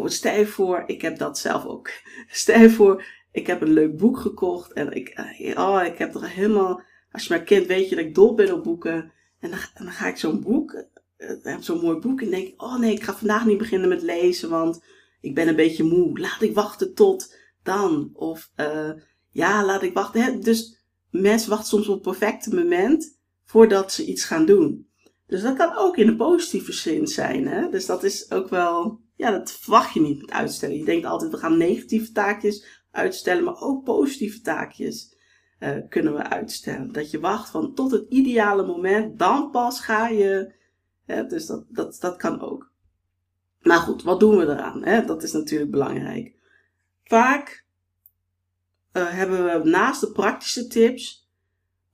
Stel 0.04 0.38
je 0.38 0.46
voor, 0.46 0.84
ik 0.86 1.02
heb 1.02 1.18
dat 1.18 1.38
zelf 1.38 1.64
ook. 1.64 1.90
Stel 2.28 2.60
je 2.60 2.70
voor, 2.70 3.04
ik 3.32 3.46
heb 3.46 3.60
een 3.60 3.72
leuk 3.72 3.96
boek 3.96 4.18
gekocht 4.18 4.72
en 4.72 4.92
ik, 4.92 5.08
eh, 5.08 5.58
oh, 5.58 5.84
ik 5.84 5.98
heb 5.98 6.14
er 6.14 6.28
helemaal, 6.28 6.82
als 7.10 7.26
je 7.26 7.34
mij 7.34 7.42
kent 7.42 7.66
weet 7.66 7.88
je 7.88 7.96
dat 7.96 8.04
ik 8.04 8.14
dol 8.14 8.34
ben 8.34 8.52
op 8.52 8.62
boeken. 8.62 9.12
En 9.40 9.50
dan, 9.50 9.58
dan 9.74 9.92
ga 9.92 10.06
ik 10.06 10.16
zo'n 10.16 10.40
boek 10.40 10.84
eh, 11.16 11.30
heb 11.42 11.62
zo'n 11.62 11.80
mooi 11.80 11.98
boek 11.98 12.20
en 12.20 12.30
denk 12.30 12.46
ik, 12.46 12.62
oh 12.62 12.78
nee, 12.78 12.92
ik 12.92 13.02
ga 13.02 13.14
vandaag 13.14 13.46
niet 13.46 13.58
beginnen 13.58 13.88
met 13.88 14.02
lezen, 14.02 14.50
want 14.50 14.84
ik 15.20 15.34
ben 15.34 15.48
een 15.48 15.56
beetje 15.56 15.84
moe. 15.84 16.18
Laat 16.18 16.42
ik 16.42 16.54
wachten 16.54 16.94
tot 16.94 17.36
dan. 17.62 18.10
Of 18.12 18.50
ja, 19.30 19.64
laat 19.64 19.82
ik 19.82 19.94
wachten. 19.94 20.40
Dus 20.40 20.84
mensen 21.10 21.50
wachten 21.50 21.68
soms 21.68 21.88
op 21.88 21.94
het 21.94 22.18
perfecte 22.18 22.54
moment 22.54 23.18
voordat 23.44 23.92
ze 23.92 24.06
iets 24.06 24.24
gaan 24.24 24.46
doen. 24.46 24.86
Dus 25.26 25.42
dat 25.42 25.56
kan 25.56 25.76
ook 25.76 25.96
in 25.96 26.08
een 26.08 26.16
positieve 26.16 26.72
zin 26.72 27.06
zijn. 27.06 27.46
Hè? 27.46 27.68
Dus 27.70 27.86
dat 27.86 28.02
is 28.02 28.30
ook 28.30 28.48
wel, 28.48 29.00
ja, 29.14 29.30
dat 29.30 29.52
verwacht 29.52 29.94
je 29.94 30.00
niet 30.00 30.20
met 30.20 30.30
uitstellen. 30.30 30.78
Je 30.78 30.84
denkt 30.84 31.06
altijd, 31.06 31.30
we 31.30 31.36
gaan 31.36 31.58
negatieve 31.58 32.12
taakjes 32.12 32.84
uitstellen, 32.90 33.44
maar 33.44 33.60
ook 33.60 33.84
positieve 33.84 34.40
taakjes. 34.40 35.14
Uh, 35.60 35.76
kunnen 35.88 36.14
we 36.14 36.22
uitstellen. 36.22 36.92
Dat 36.92 37.10
je 37.10 37.20
wacht 37.20 37.50
van 37.50 37.74
tot 37.74 37.90
het 37.90 38.06
ideale 38.08 38.66
moment, 38.66 39.18
dan 39.18 39.50
pas 39.50 39.80
ga 39.80 40.08
je 40.08 40.54
dus 41.06 41.46
dat, 41.46 41.64
dat, 41.68 41.96
dat 42.00 42.16
kan 42.16 42.40
ook. 42.40 42.72
Maar 43.60 43.78
goed, 43.78 44.02
wat 44.02 44.20
doen 44.20 44.36
we 44.36 44.42
eraan? 44.42 44.84
Hè? 44.84 45.04
Dat 45.04 45.22
is 45.22 45.32
natuurlijk 45.32 45.70
belangrijk. 45.70 46.34
Vaak 47.04 47.66
uh, 48.92 49.10
hebben 49.10 49.44
we 49.44 49.68
naast 49.68 50.00
de 50.00 50.12
praktische 50.12 50.66
tips, 50.66 51.25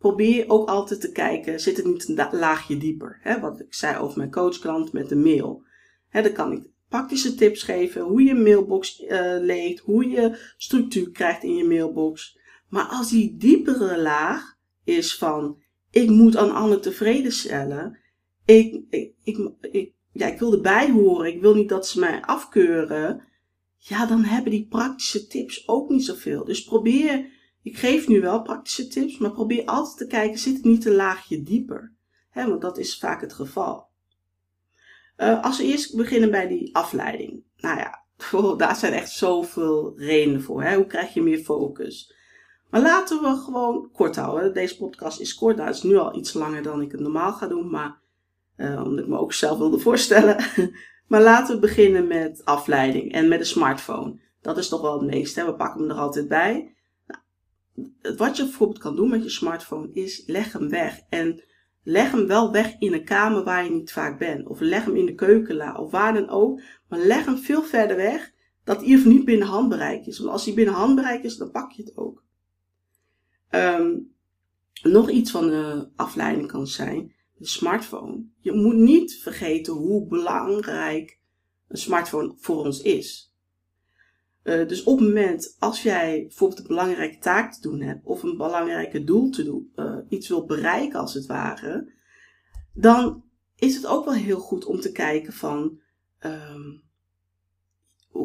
probeer 0.02 0.44
ook 0.48 0.68
altijd 0.68 1.00
te 1.00 1.12
kijken, 1.12 1.60
zit 1.60 1.76
het 1.76 1.86
niet 1.86 2.08
een 2.08 2.28
laagje 2.38 2.76
dieper? 2.76 3.18
Hè? 3.20 3.40
Wat 3.40 3.60
ik 3.60 3.74
zei 3.74 3.98
over 3.98 4.18
mijn 4.18 4.30
coachklant 4.30 4.92
met 4.92 5.08
de 5.08 5.16
mail. 5.16 5.62
Hè, 6.08 6.22
dan 6.22 6.32
kan 6.32 6.52
ik 6.52 6.62
praktische 6.88 7.34
tips 7.34 7.62
geven, 7.62 8.02
hoe 8.02 8.22
je 8.22 8.34
mailbox 8.34 9.00
uh, 9.00 9.36
leegt, 9.40 9.80
hoe 9.80 10.08
je 10.08 10.52
structuur 10.56 11.10
krijgt 11.10 11.42
in 11.42 11.56
je 11.56 11.64
mailbox. 11.64 12.38
Maar 12.68 12.84
als 12.84 13.10
die 13.10 13.36
diepere 13.36 14.00
laag 14.00 14.56
is 14.84 15.16
van, 15.16 15.58
ik 15.90 16.08
moet 16.08 16.36
aan 16.36 16.54
anderen 16.54 16.82
tevreden 16.82 17.32
stellen, 17.32 17.98
ik, 18.44 18.82
ik, 18.90 19.14
ik, 19.22 19.50
ik, 19.60 19.92
ja, 20.12 20.26
ik 20.26 20.38
wil 20.38 20.52
erbij 20.52 20.90
horen. 20.90 21.34
Ik 21.34 21.40
wil 21.40 21.54
niet 21.54 21.68
dat 21.68 21.88
ze 21.88 21.98
mij 21.98 22.22
afkeuren. 22.22 23.22
ja, 23.76 24.06
dan 24.06 24.24
hebben 24.24 24.50
die 24.50 24.66
praktische 24.68 25.26
tips 25.26 25.68
ook 25.68 25.90
niet 25.90 26.04
zoveel. 26.04 26.44
Dus 26.44 26.64
probeer, 26.64 27.26
ik 27.62 27.78
geef 27.78 28.08
nu 28.08 28.20
wel 28.20 28.42
praktische 28.42 28.88
tips, 28.88 29.18
maar 29.18 29.32
probeer 29.32 29.64
altijd 29.64 29.96
te 29.96 30.06
kijken, 30.06 30.38
zit 30.38 30.54
het 30.54 30.64
niet 30.64 30.84
een 30.84 30.94
laagje 30.94 31.42
dieper? 31.42 31.92
He, 32.30 32.48
want 32.48 32.60
dat 32.60 32.78
is 32.78 32.98
vaak 32.98 33.20
het 33.20 33.32
geval. 33.32 33.90
Uh, 35.16 35.42
als 35.42 35.58
we 35.58 35.64
eerst 35.64 35.96
beginnen 35.96 36.30
bij 36.30 36.48
die 36.48 36.76
afleiding. 36.76 37.42
Nou 37.56 37.78
ja, 37.78 38.04
daar 38.56 38.76
zijn 38.76 38.92
echt 38.92 39.10
zoveel 39.10 39.92
redenen 39.96 40.42
voor. 40.42 40.62
Hè? 40.62 40.76
Hoe 40.76 40.86
krijg 40.86 41.14
je 41.14 41.22
meer 41.22 41.38
focus? 41.38 42.14
Maar 42.70 42.80
laten 42.80 43.22
we 43.22 43.36
gewoon 43.36 43.90
kort 43.92 44.16
houden. 44.16 44.54
Deze 44.54 44.76
podcast 44.76 45.20
is 45.20 45.34
kort. 45.34 45.56
Dat 45.56 45.68
is 45.68 45.82
nu 45.82 45.96
al 45.96 46.16
iets 46.16 46.32
langer 46.32 46.62
dan 46.62 46.82
ik 46.82 46.92
het 46.92 47.00
normaal 47.00 47.32
ga 47.32 47.46
doen. 47.46 47.70
Maar 47.70 48.00
uh, 48.56 48.82
omdat 48.84 49.04
ik 49.04 49.10
me 49.10 49.18
ook 49.18 49.32
zelf 49.32 49.58
wilde 49.58 49.78
voorstellen. 49.78 50.44
maar 51.08 51.22
laten 51.22 51.54
we 51.54 51.60
beginnen 51.60 52.06
met 52.06 52.44
afleiding 52.44 53.12
en 53.12 53.28
met 53.28 53.40
een 53.40 53.46
smartphone. 53.46 54.20
Dat 54.40 54.58
is 54.58 54.68
toch 54.68 54.80
wel 54.80 55.00
het 55.00 55.10
meeste. 55.10 55.40
Hè? 55.40 55.46
We 55.46 55.54
pakken 55.54 55.80
hem 55.80 55.90
er 55.90 55.96
altijd 55.96 56.28
bij. 56.28 56.74
Wat 58.16 58.36
je 58.36 58.42
bijvoorbeeld 58.42 58.78
kan 58.78 58.96
doen 58.96 59.08
met 59.08 59.22
je 59.22 59.30
smartphone 59.30 59.90
is 59.92 60.22
leg 60.26 60.52
hem 60.52 60.68
weg. 60.68 61.00
En 61.08 61.44
leg 61.82 62.10
hem 62.10 62.26
wel 62.26 62.52
weg 62.52 62.78
in 62.78 62.92
een 62.92 63.04
kamer 63.04 63.44
waar 63.44 63.64
je 63.64 63.70
niet 63.70 63.92
vaak 63.92 64.18
bent. 64.18 64.46
Of 64.48 64.60
leg 64.60 64.84
hem 64.84 64.96
in 64.96 65.06
de 65.06 65.14
keukenla 65.14 65.74
of 65.74 65.90
waar 65.90 66.14
dan 66.14 66.28
ook. 66.28 66.60
Maar 66.88 66.98
leg 66.98 67.24
hem 67.24 67.38
veel 67.38 67.62
verder 67.62 67.96
weg. 67.96 68.32
Dat 68.64 68.80
hij 68.80 68.88
geval 68.88 69.12
niet 69.12 69.24
binnen 69.24 69.48
handbereik 69.48 70.06
is. 70.06 70.18
Want 70.18 70.30
als 70.30 70.44
hij 70.44 70.54
binnen 70.54 70.74
handbereik 70.74 71.22
is, 71.22 71.36
dan 71.36 71.50
pak 71.50 71.72
je 71.72 71.82
het 71.82 71.96
ook. 71.96 72.24
Um, 73.50 74.14
nog 74.82 75.10
iets 75.10 75.30
van 75.30 75.46
de 75.46 75.88
afleiding 75.96 76.48
kan 76.48 76.66
zijn 76.66 77.14
de 77.42 77.48
smartphone. 77.48 78.24
Je 78.40 78.52
moet 78.52 78.74
niet 78.74 79.14
vergeten 79.14 79.72
hoe 79.72 80.06
belangrijk 80.06 81.18
een 81.68 81.78
smartphone 81.78 82.34
voor 82.36 82.64
ons 82.64 82.82
is. 82.82 83.31
Uh, 84.44 84.68
dus 84.68 84.82
op 84.82 84.98
het 84.98 85.08
moment 85.08 85.56
als 85.58 85.82
jij 85.82 86.20
bijvoorbeeld 86.26 86.60
een 86.60 86.66
belangrijke 86.66 87.18
taak 87.18 87.52
te 87.52 87.60
doen 87.60 87.80
hebt 87.80 88.04
of 88.04 88.22
een 88.22 88.36
belangrijke 88.36 89.04
doel 89.04 89.30
te 89.30 89.44
doen, 89.44 89.72
uh, 89.76 89.96
iets 90.08 90.28
wil 90.28 90.44
bereiken 90.44 91.00
als 91.00 91.14
het 91.14 91.26
ware, 91.26 91.92
dan 92.72 93.24
is 93.56 93.74
het 93.74 93.86
ook 93.86 94.04
wel 94.04 94.14
heel 94.14 94.38
goed 94.38 94.64
om 94.64 94.80
te 94.80 94.92
kijken 94.92 95.32
van, 95.32 95.80
um, 96.20 96.82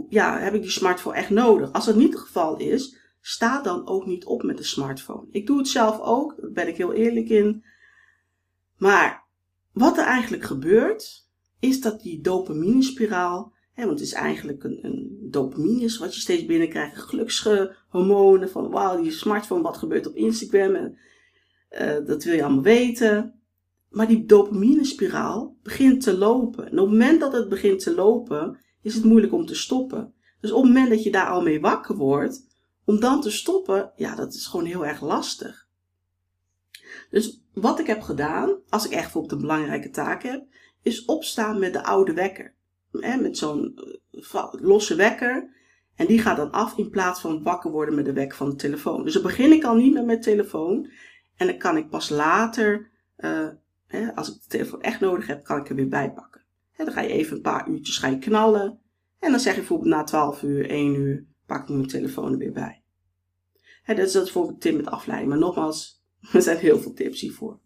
ja, 0.10 0.40
heb 0.40 0.54
ik 0.54 0.62
die 0.62 0.72
smartphone 0.72 1.16
echt 1.16 1.30
nodig? 1.30 1.74
Als 1.74 1.86
dat 1.86 1.96
niet 1.96 2.14
het 2.14 2.22
geval 2.22 2.58
is, 2.58 2.98
sta 3.22 3.62
dan 3.62 3.88
ook 3.88 4.06
niet 4.06 4.26
op 4.26 4.44
met 4.44 4.58
de 4.58 4.64
smartphone. 4.64 5.28
Ik 5.32 5.48
doe 5.48 5.58
het 5.58 5.68
zelf 5.68 6.00
ook, 6.00 6.36
daar 6.42 6.52
ben 6.52 6.68
ik 6.68 6.78
heel 6.78 6.94
eerlijk 6.94 7.30
in. 7.30 7.64
Maar 8.78 9.26
wat 9.72 9.98
er 9.98 10.06
eigenlijk 10.06 10.44
gebeurt, 10.44 11.30
is 11.60 11.82
dat 11.82 12.02
die 12.02 12.22
dopamine-spiraal, 12.22 13.54
want 13.86 14.00
het 14.00 14.08
is 14.08 14.14
eigenlijk 14.14 14.64
een, 14.64 14.80
een 14.82 15.18
dopamine 15.22 15.98
wat 16.00 16.16
je 16.16 16.22
steeds 16.22 16.46
binnenkrijgt, 16.46 16.98
gelukshormonen 16.98 18.50
van 18.50 18.70
wauw, 18.70 19.02
die 19.02 19.12
smartphone, 19.12 19.62
wat 19.62 19.78
gebeurt 19.78 20.08
op 20.08 20.16
Instagram, 20.16 20.76
en, 20.76 20.98
uh, 21.72 22.06
dat 22.06 22.24
wil 22.24 22.34
je 22.34 22.44
allemaal 22.44 22.64
weten. 22.64 23.42
Maar 23.90 24.08
die 24.08 24.26
dopamine-spiraal 24.26 25.58
begint 25.64 26.02
te 26.02 26.18
lopen. 26.18 26.66
En 26.66 26.80
op 26.80 26.86
het 26.86 26.98
moment 26.98 27.20
dat 27.20 27.34
het 27.34 27.50
begint 27.50 27.80
te 27.80 27.96
lopen, 27.96 28.60
is 28.82 28.96
het 28.96 29.04
moeilijk 29.04 29.34
om 29.34 29.46
te 29.46 29.56
stoppen. 29.56 30.14
Dus 30.42 30.52
op 30.52 30.64
het 30.64 30.74
moment 30.74 30.90
dat 30.90 31.04
je 31.04 31.12
daar 31.12 31.30
al 31.30 31.42
mee 31.42 31.60
wakker 31.60 31.96
wordt, 31.96 32.46
om 32.86 33.00
dan 33.00 33.22
te 33.22 33.32
stoppen, 33.32 33.92
ja, 33.96 34.16
dat 34.16 34.34
is 34.34 34.46
gewoon 34.46 34.66
heel 34.66 34.86
erg 34.86 35.02
lastig. 35.02 35.68
Dus 37.10 37.42
wat 37.54 37.80
ik 37.80 37.88
heb 37.88 38.02
gedaan, 38.02 38.60
als 38.70 38.86
ik 38.86 38.92
echt 38.92 39.02
bijvoorbeeld 39.02 39.34
een 39.34 39.48
belangrijke 39.48 39.90
taak 39.90 40.24
heb, 40.24 40.46
is 40.82 41.06
opstaan 41.06 41.60
met 41.60 41.74
de 41.74 41.84
oude 41.84 42.14
wekker. 42.14 42.56
Met 43.00 43.38
zo'n 43.38 43.80
eh, 44.12 44.48
losse 44.52 44.96
wekker. 44.96 45.56
En 45.96 46.08
die 46.08 46.20
gaat 46.20 46.38
dan 46.38 46.52
af 46.52 46.78
in 46.78 46.90
plaats 46.90 47.22
van 47.22 47.44
wakker 47.44 47.72
worden 47.72 47.96
met 47.96 48.06
de 48.06 48.14
wekker 48.14 48.38
van 48.38 48.50
de 48.50 48.56
telefoon. 48.56 49.04
Dus 49.04 49.14
dan 49.14 49.22
begin 49.22 49.52
ik 49.52 49.64
al 49.64 49.76
niet 49.76 49.94
meer 49.94 50.06
met 50.06 50.22
telefoon. 50.22 50.90
En 51.36 51.48
dan 51.48 51.58
kan 51.58 51.78
ik 51.78 51.90
pas 51.90 52.10
later, 52.10 52.92
uh, 53.18 53.48
als 54.16 54.28
ik 54.28 54.34
de 54.34 54.48
telefoon 54.48 54.82
echt 54.82 55.00
nodig 55.00 55.28
heb, 55.28 55.44
kan 55.44 55.60
ik 55.60 55.70
er 55.70 55.76
weer 55.76 55.88
bij 55.88 56.12
pakken. 56.12 56.42
dan 56.78 56.92
ga 56.92 57.02
je 57.02 57.10
even 57.10 57.36
een 57.36 57.42
paar 57.42 57.70
uurtjes 57.70 57.98
ga 57.98 58.08
je 58.08 58.18
knallen. 58.18 58.80
En 59.20 59.32
dan 59.32 59.40
zeg 59.40 59.54
je 59.54 59.60
bijvoorbeeld 59.60 59.90
na 59.90 60.04
12 60.04 60.44
uur, 60.44 60.70
1 60.70 60.96
uur, 60.96 61.26
pak 61.46 61.62
ik 61.62 61.70
mijn 61.70 61.88
telefoon 61.88 62.32
er 62.32 62.38
weer 62.38 62.52
bij. 62.52 62.84
dat 63.86 63.98
is 63.98 64.12
dat 64.12 64.24
bijvoorbeeld 64.24 64.62
tip 64.62 64.76
met 64.76 64.90
afleiding. 64.90 65.30
Maar 65.30 65.40
nogmaals, 65.40 65.98
Er 66.34 66.42
zijn 66.42 66.58
heel 66.58 66.80
veel 66.80 66.94
tips 66.94 67.22
hiervoor. 67.22 67.60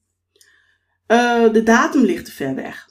Uh, 1.08 1.54
de 1.54 1.64
datum 1.64 2.02
ligt 2.02 2.26
te 2.26 2.32
ver 2.32 2.56
weg. 2.56 2.90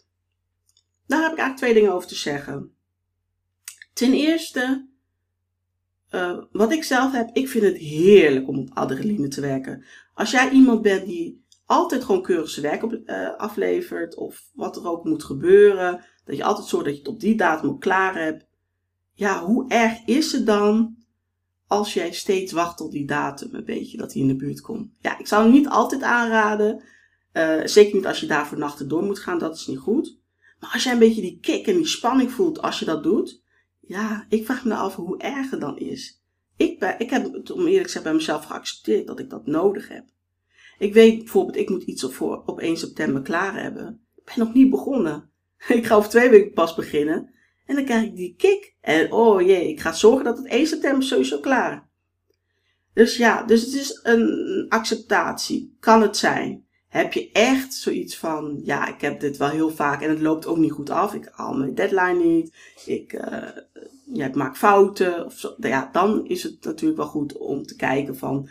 Daar 1.11 1.23
heb 1.23 1.33
ik 1.33 1.39
eigenlijk 1.39 1.57
twee 1.57 1.75
dingen 1.75 1.93
over 1.93 2.09
te 2.09 2.15
zeggen. 2.15 2.75
Ten 3.93 4.13
eerste, 4.13 4.89
uh, 6.11 6.39
wat 6.53 6.73
ik 6.73 6.85
zelf 6.85 7.13
heb, 7.13 7.31
ik 7.33 7.49
vind 7.49 7.65
het 7.65 7.77
heerlijk 7.77 8.49
om 8.49 8.59
op 8.59 8.71
adrenaline 8.75 9.29
te 9.29 9.41
werken. 9.41 9.85
Als 10.15 10.31
jij 10.31 10.51
iemand 10.51 10.83
bent 10.83 11.07
die 11.07 11.45
altijd 11.65 12.05
gewoon 12.05 12.23
keurig 12.23 12.51
zijn 12.51 12.67
werk 12.67 12.83
uh, 12.83 13.37
aflevert, 13.37 14.15
of 14.15 14.51
wat 14.55 14.77
er 14.77 14.89
ook 14.89 15.05
moet 15.05 15.25
gebeuren, 15.25 16.05
dat 16.25 16.37
je 16.37 16.45
altijd 16.45 16.67
zorgt 16.67 16.87
dat 16.87 16.95
je 16.95 17.01
het 17.01 17.11
op 17.11 17.21
die 17.21 17.37
datum 17.37 17.79
klaar 17.79 18.23
hebt. 18.23 18.47
Ja, 19.13 19.45
hoe 19.45 19.69
erg 19.69 20.05
is 20.05 20.33
het 20.33 20.47
dan 20.47 20.97
als 21.67 21.95
jij 21.95 22.13
steeds 22.13 22.53
wacht 22.53 22.81
op 22.81 22.91
die 22.91 23.07
datum, 23.07 23.55
een 23.55 23.65
beetje 23.65 23.97
dat 23.97 24.13
hij 24.13 24.23
in 24.23 24.29
de 24.29 24.37
buurt 24.37 24.61
komt. 24.61 24.91
Ja, 25.01 25.19
ik 25.19 25.27
zou 25.27 25.43
hem 25.43 25.53
niet 25.53 25.69
altijd 25.69 26.03
aanraden. 26.03 26.83
Uh, 27.33 27.61
zeker 27.65 27.95
niet 27.95 28.07
als 28.07 28.21
je 28.21 28.27
daarvoor 28.27 28.59
nachten 28.59 28.89
door 28.89 29.03
moet 29.03 29.19
gaan, 29.19 29.39
dat 29.39 29.57
is 29.57 29.67
niet 29.67 29.79
goed. 29.79 30.20
Maar 30.61 30.71
als 30.73 30.83
jij 30.83 30.93
een 30.93 30.99
beetje 30.99 31.21
die 31.21 31.39
kick 31.41 31.67
en 31.67 31.77
die 31.77 31.87
spanning 31.87 32.33
voelt 32.33 32.63
als 32.63 32.79
je 32.79 32.85
dat 32.85 33.03
doet, 33.03 33.43
ja, 33.81 34.27
ik 34.29 34.45
vraag 34.45 34.65
me 34.65 34.75
af 34.75 34.95
hoe 34.95 35.19
erg 35.19 35.51
het 35.51 35.61
dan 35.61 35.79
is. 35.79 36.23
Ik, 36.57 36.79
ben, 36.79 36.99
ik 36.99 37.11
heb 37.11 37.33
het, 37.33 37.51
om 37.51 37.67
eerlijk 37.67 37.87
te 37.87 37.93
zijn, 37.93 38.05
bij 38.05 38.13
mezelf 38.13 38.45
geaccepteerd 38.45 39.07
dat 39.07 39.19
ik 39.19 39.31
dat 39.31 39.47
nodig 39.47 39.89
heb. 39.89 40.05
Ik 40.79 40.95
weet 40.95 41.19
bijvoorbeeld, 41.19 41.57
ik 41.57 41.69
moet 41.69 41.83
iets 41.83 42.05
op, 42.05 42.13
voor, 42.13 42.43
op 42.47 42.61
1 42.61 42.77
september 42.77 43.23
klaar 43.23 43.63
hebben. 43.63 44.07
Ik 44.17 44.25
ben 44.25 44.45
nog 44.45 44.55
niet 44.55 44.71
begonnen. 44.71 45.31
Ik 45.69 45.87
ga 45.87 45.95
over 45.95 46.11
twee 46.11 46.31
weken 46.31 46.53
pas 46.53 46.75
beginnen. 46.75 47.35
En 47.67 47.75
dan 47.75 47.85
krijg 47.85 48.05
ik 48.05 48.17
die 48.17 48.35
kick. 48.37 48.75
En 48.81 49.13
oh 49.13 49.41
jee, 49.41 49.69
ik 49.69 49.81
ga 49.81 49.93
zorgen 49.93 50.25
dat 50.25 50.39
het 50.39 50.47
1 50.47 50.67
september 50.67 51.03
sowieso 51.03 51.41
klaar. 51.41 51.89
Dus 52.95 53.17
ja, 53.17 53.43
dus 53.43 53.63
het 53.63 53.75
is 53.75 54.01
een 54.03 54.67
acceptatie. 54.69 55.77
Kan 55.81 56.03
het 56.03 56.17
zijn. 56.17 56.67
Heb 56.91 57.13
je 57.13 57.31
echt 57.33 57.75
zoiets 57.75 58.17
van, 58.17 58.61
ja, 58.65 58.89
ik 58.89 59.01
heb 59.01 59.21
dit 59.21 59.37
wel 59.37 59.49
heel 59.49 59.71
vaak 59.71 60.03
en 60.03 60.11
het 60.11 60.21
loopt 60.21 60.47
ook 60.47 60.57
niet 60.57 60.73
goed 60.73 60.91
af. 60.91 61.15
Ik 61.15 61.29
haal 61.33 61.55
mijn 61.55 61.75
deadline 61.75 62.25
niet. 62.25 62.57
Ik, 62.87 63.13
uh, 63.13 63.49
ja, 64.13 64.27
ik 64.27 64.35
maak 64.35 64.57
fouten. 64.57 65.25
Of 65.25 65.39
zo. 65.39 65.55
Ja, 65.59 65.89
dan 65.93 66.27
is 66.27 66.43
het 66.43 66.65
natuurlijk 66.65 66.99
wel 66.99 67.09
goed 67.09 67.37
om 67.37 67.63
te 67.67 67.77
kijken 67.77 68.17
van, 68.17 68.49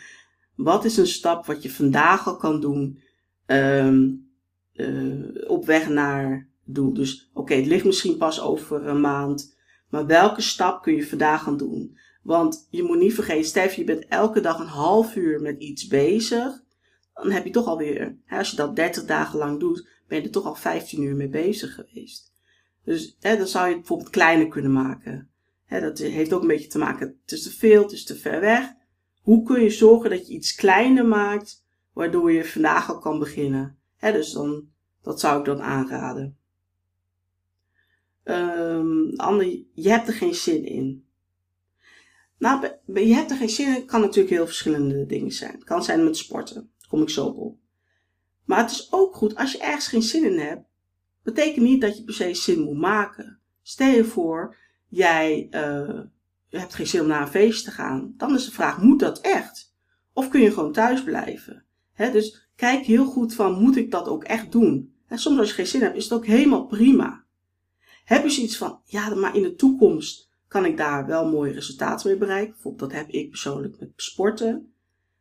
wat 0.55 0.85
is 0.85 0.97
een 0.97 1.07
stap 1.07 1.45
wat 1.45 1.63
je 1.63 1.71
vandaag 1.71 2.27
al 2.27 2.37
kan 2.37 2.61
doen 2.61 2.99
um, 3.45 4.29
uh, 4.73 5.49
op 5.49 5.65
weg 5.65 5.89
naar 5.89 6.47
doel. 6.63 6.93
Dus 6.93 7.29
oké, 7.33 7.53
het 7.53 7.65
ligt 7.65 7.85
misschien 7.85 8.17
pas 8.17 8.41
over 8.41 8.87
een 8.87 9.01
maand. 9.01 9.57
Maar 9.89 10.05
welke 10.05 10.41
stap 10.41 10.81
kun 10.81 10.95
je 10.95 11.07
vandaag 11.07 11.43
gaan 11.43 11.57
doen? 11.57 11.97
Want 12.23 12.67
je 12.69 12.83
moet 12.83 12.99
niet 12.99 13.13
vergeten, 13.13 13.45
Stef, 13.45 13.73
je 13.73 13.83
bent 13.83 14.05
elke 14.07 14.41
dag 14.41 14.59
een 14.59 14.67
half 14.67 15.15
uur 15.15 15.41
met 15.41 15.59
iets 15.59 15.87
bezig. 15.87 16.67
Dan 17.21 17.31
heb 17.31 17.45
je 17.45 17.51
toch 17.51 17.65
alweer, 17.65 18.17
hè, 18.25 18.37
als 18.37 18.49
je 18.49 18.55
dat 18.55 18.75
30 18.75 19.05
dagen 19.05 19.39
lang 19.39 19.59
doet, 19.59 19.87
ben 20.07 20.17
je 20.17 20.23
er 20.23 20.31
toch 20.31 20.45
al 20.45 20.55
15 20.55 21.03
uur 21.03 21.15
mee 21.15 21.29
bezig 21.29 21.73
geweest. 21.73 22.33
Dus 22.83 23.15
hè, 23.19 23.37
dan 23.37 23.47
zou 23.47 23.65
je 23.65 23.71
het 23.71 23.79
bijvoorbeeld 23.79 24.09
kleiner 24.09 24.47
kunnen 24.47 24.71
maken. 24.71 25.29
Hè, 25.65 25.81
dat 25.81 25.97
heeft 25.97 26.33
ook 26.33 26.41
een 26.41 26.47
beetje 26.47 26.67
te 26.67 26.77
maken, 26.77 27.19
het 27.21 27.31
is 27.31 27.43
te 27.43 27.51
veel, 27.51 27.81
het 27.81 27.91
is 27.91 28.03
te 28.03 28.15
ver 28.15 28.39
weg. 28.39 28.73
Hoe 29.21 29.43
kun 29.43 29.61
je 29.61 29.69
zorgen 29.69 30.09
dat 30.09 30.27
je 30.27 30.33
iets 30.33 30.55
kleiner 30.55 31.05
maakt, 31.05 31.63
waardoor 31.93 32.31
je 32.31 32.45
vandaag 32.45 32.89
al 32.89 32.99
kan 32.99 33.19
beginnen? 33.19 33.77
Hè, 33.97 34.11
dus 34.11 34.31
dan, 34.31 34.67
dat 35.01 35.19
zou 35.19 35.39
ik 35.39 35.45
dan 35.45 35.61
aanraden. 35.61 36.37
Um, 38.23 39.13
ander, 39.15 39.45
je 39.73 39.89
hebt 39.89 40.07
er 40.07 40.13
geen 40.13 40.35
zin 40.35 40.65
in. 40.65 41.07
Nou, 42.37 42.67
je 42.93 43.13
hebt 43.13 43.31
er 43.31 43.37
geen 43.37 43.49
zin 43.49 43.75
in, 43.75 43.85
kan 43.85 44.01
natuurlijk 44.01 44.35
heel 44.35 44.45
verschillende 44.45 45.05
dingen 45.05 45.31
zijn. 45.31 45.51
Het 45.51 45.63
kan 45.63 45.83
zijn 45.83 46.03
met 46.03 46.17
sporten, 46.17 46.71
kom 46.89 47.01
ik 47.01 47.09
zo 47.09 47.25
op. 47.25 47.57
Maar 48.45 48.59
het 48.59 48.71
is 48.71 48.87
ook 48.91 49.15
goed, 49.15 49.35
als 49.35 49.51
je 49.51 49.59
ergens 49.59 49.87
geen 49.87 50.01
zin 50.01 50.23
in 50.23 50.39
hebt, 50.39 50.67
betekent 51.23 51.65
niet 51.65 51.81
dat 51.81 51.97
je 51.97 52.03
per 52.03 52.13
se 52.13 52.33
zin 52.33 52.61
moet 52.61 52.77
maken. 52.77 53.39
Stel 53.61 53.89
je 53.89 54.03
voor, 54.03 54.55
jij 54.87 55.47
uh, 55.51 55.99
hebt 56.49 56.73
geen 56.73 56.87
zin 56.87 57.01
om 57.01 57.07
naar 57.07 57.21
een 57.21 57.27
feest 57.27 57.63
te 57.63 57.71
gaan. 57.71 58.13
Dan 58.17 58.35
is 58.35 58.45
de 58.45 58.51
vraag, 58.51 58.81
moet 58.81 58.99
dat 58.99 59.19
echt? 59.19 59.75
Of 60.13 60.29
kun 60.29 60.41
je 60.41 60.51
gewoon 60.51 60.71
thuis 60.71 61.03
blijven? 61.03 61.65
Dus 61.95 62.49
kijk 62.55 62.85
heel 62.85 63.05
goed 63.05 63.33
van, 63.33 63.61
moet 63.61 63.75
ik 63.75 63.91
dat 63.91 64.07
ook 64.07 64.23
echt 64.23 64.51
doen? 64.51 64.93
En 65.07 65.17
soms 65.17 65.39
als 65.39 65.47
je 65.47 65.53
geen 65.53 65.67
zin 65.67 65.81
hebt, 65.81 65.95
is 65.95 66.03
het 66.03 66.13
ook 66.13 66.25
helemaal 66.25 66.65
prima. 66.65 67.23
Heb 68.03 68.23
je 68.23 68.29
zoiets 68.29 68.57
van, 68.57 68.81
ja, 68.85 69.15
maar 69.15 69.35
in 69.35 69.41
de 69.41 69.55
toekomst 69.55 70.29
kan 70.47 70.65
ik 70.65 70.77
daar 70.77 71.05
wel 71.05 71.29
mooie 71.29 71.53
resultaten 71.53 72.09
mee 72.09 72.17
bereiken. 72.17 72.53
Bijvoorbeeld, 72.53 72.91
dat 72.91 72.99
heb 72.99 73.09
ik 73.09 73.29
persoonlijk 73.29 73.79
met 73.79 73.91
sporten. 73.95 74.73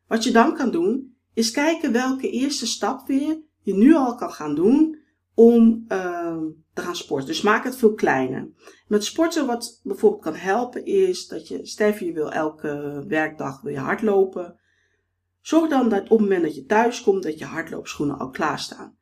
Wat 0.06 0.24
je 0.24 0.30
dan 0.30 0.54
kan 0.54 0.70
doen, 0.70 1.16
is 1.38 1.50
kijken 1.50 1.92
welke 1.92 2.30
eerste 2.30 2.66
stap 2.66 3.06
weer 3.06 3.40
je 3.60 3.74
nu 3.74 3.94
al 3.94 4.14
kan 4.14 4.30
gaan 4.30 4.54
doen 4.54 4.98
om 5.34 5.84
uh, 5.88 6.36
te 6.72 6.82
gaan 6.82 6.96
sporten. 6.96 7.26
Dus 7.26 7.40
maak 7.40 7.64
het 7.64 7.76
veel 7.76 7.94
kleiner. 7.94 8.48
Met 8.86 9.04
sporten 9.04 9.46
wat 9.46 9.80
bijvoorbeeld 9.82 10.22
kan 10.22 10.34
helpen 10.34 10.84
is 10.84 11.26
dat 11.26 11.48
je, 11.48 11.66
stel 11.66 11.92
je 11.98 12.12
wil 12.12 12.32
elke 12.32 13.04
werkdag 13.08 13.60
wil 13.60 13.72
je 13.72 13.78
hardlopen. 13.78 14.60
Zorg 15.40 15.68
dan 15.68 15.88
dat 15.88 16.02
op 16.02 16.08
het 16.08 16.20
moment 16.20 16.42
dat 16.42 16.54
je 16.54 16.64
thuis 16.64 17.02
komt 17.02 17.22
dat 17.22 17.38
je 17.38 17.44
hardloopschoenen 17.44 18.18
al 18.18 18.30
klaarstaan. 18.30 18.96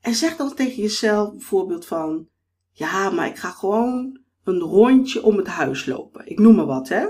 En 0.00 0.14
zeg 0.14 0.36
dan 0.36 0.54
tegen 0.54 0.82
jezelf 0.82 1.30
bijvoorbeeld 1.30 1.86
van, 1.86 2.28
ja, 2.70 3.10
maar 3.10 3.26
ik 3.26 3.36
ga 3.36 3.50
gewoon 3.50 4.20
een 4.44 4.60
rondje 4.60 5.22
om 5.22 5.36
het 5.36 5.46
huis 5.46 5.86
lopen. 5.86 6.26
Ik 6.26 6.38
noem 6.38 6.54
maar 6.54 6.66
wat, 6.66 6.88
hè. 6.88 7.06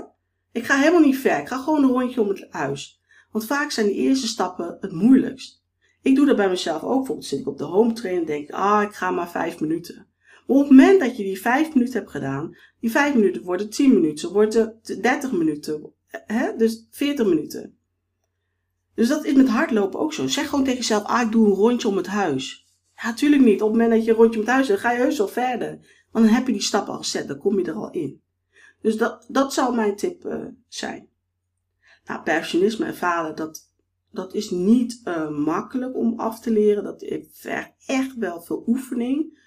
Ik 0.51 0.65
ga 0.65 0.77
helemaal 0.77 1.01
niet 1.01 1.17
ver. 1.17 1.39
Ik 1.39 1.47
ga 1.47 1.57
gewoon 1.57 1.83
een 1.83 1.89
rondje 1.89 2.21
om 2.21 2.27
het 2.27 2.47
huis. 2.49 3.01
Want 3.33 3.45
vaak 3.45 3.71
zijn 3.71 3.85
de 3.85 3.93
eerste 3.93 4.27
stappen 4.27 4.77
het 4.79 4.91
moeilijkst. 4.91 5.61
Ik 6.01 6.15
doe 6.15 6.25
dat 6.25 6.35
bij 6.35 6.49
mezelf 6.49 6.83
ook. 6.83 6.97
Bijvoorbeeld 6.97 7.27
zit 7.27 7.39
ik 7.39 7.47
op 7.47 7.57
de 7.57 7.63
home 7.63 7.93
train 7.93 8.17
en 8.17 8.25
denk 8.25 8.47
ik, 8.47 8.53
ah, 8.53 8.81
ik 8.81 8.93
ga 8.93 9.11
maar 9.11 9.29
vijf 9.29 9.59
minuten. 9.59 10.07
Maar 10.47 10.57
op 10.57 10.61
het 10.61 10.69
moment 10.69 10.99
dat 10.99 11.17
je 11.17 11.23
die 11.23 11.41
vijf 11.41 11.73
minuten 11.73 11.99
hebt 11.99 12.11
gedaan, 12.11 12.57
die 12.79 12.91
vijf 12.91 13.15
minuten 13.15 13.43
worden 13.43 13.69
tien 13.69 13.93
minuten, 13.93 14.31
worden 14.31 14.79
dertig 15.01 15.31
minuten, 15.31 15.93
hè? 16.07 16.55
dus 16.55 16.87
veertig 16.91 17.25
minuten. 17.25 17.77
Dus 18.95 19.07
dat 19.07 19.25
is 19.25 19.33
met 19.33 19.49
hardlopen 19.49 19.99
ook 19.99 20.13
zo. 20.13 20.27
Zeg 20.27 20.49
gewoon 20.49 20.63
tegen 20.63 20.79
jezelf, 20.79 21.03
ah, 21.03 21.21
ik 21.21 21.31
doe 21.31 21.45
een 21.45 21.53
rondje 21.53 21.87
om 21.87 21.97
het 21.97 22.07
huis. 22.07 22.67
Ja, 22.95 23.07
natuurlijk 23.07 23.41
niet. 23.41 23.61
Op 23.61 23.67
het 23.67 23.77
moment 23.77 23.91
dat 23.91 24.05
je 24.05 24.11
een 24.11 24.17
rondje 24.17 24.39
om 24.39 24.45
het 24.45 24.53
huis 24.53 24.67
doet, 24.67 24.79
ga 24.79 24.91
je 24.91 24.99
heus 24.99 25.17
wel 25.17 25.27
verder. 25.27 25.69
Want 26.11 26.25
dan 26.25 26.35
heb 26.35 26.47
je 26.47 26.53
die 26.53 26.61
stappen 26.61 26.93
al 26.93 26.99
gezet, 26.99 27.27
dan 27.27 27.37
kom 27.37 27.59
je 27.59 27.65
er 27.65 27.73
al 27.73 27.91
in. 27.91 28.21
Dus 28.81 28.97
dat, 28.97 29.25
dat 29.29 29.53
zou 29.53 29.75
mijn 29.75 29.95
tip 29.95 30.25
uh, 30.25 30.45
zijn. 30.67 31.07
Nou, 32.05 32.23
perfectionisme 32.23 32.85
ervaren, 32.85 33.35
dat, 33.35 33.71
dat 34.11 34.33
is 34.33 34.49
niet 34.49 35.01
uh, 35.05 35.29
makkelijk 35.29 35.95
om 35.95 36.19
af 36.19 36.39
te 36.39 36.51
leren. 36.51 36.83
Dat 36.83 37.05
vergt 37.31 37.71
echt 37.85 38.15
wel 38.15 38.41
veel 38.41 38.63
oefening. 38.67 39.41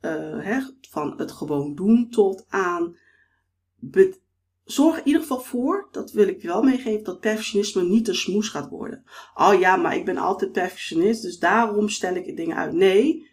Uh, 0.00 0.44
hè, 0.44 0.60
van 0.90 1.14
het 1.16 1.32
gewoon 1.32 1.74
doen 1.74 2.10
tot 2.10 2.44
aan. 2.48 2.96
Zorg 4.64 4.98
in 4.98 5.06
ieder 5.06 5.20
geval 5.20 5.40
voor, 5.40 5.88
dat 5.90 6.12
wil 6.12 6.28
ik 6.28 6.42
wel 6.42 6.62
meegeven, 6.62 7.04
dat 7.04 7.20
perfectionisme 7.20 7.82
niet 7.82 8.04
te 8.04 8.14
smoes 8.14 8.48
gaat 8.48 8.68
worden. 8.68 9.04
Oh 9.34 9.58
ja, 9.58 9.76
maar 9.76 9.96
ik 9.96 10.04
ben 10.04 10.16
altijd 10.16 10.52
perfectionist, 10.52 11.22
dus 11.22 11.38
daarom 11.38 11.88
stel 11.88 12.14
ik 12.14 12.36
dingen 12.36 12.56
uit. 12.56 12.72
Nee, 12.72 13.30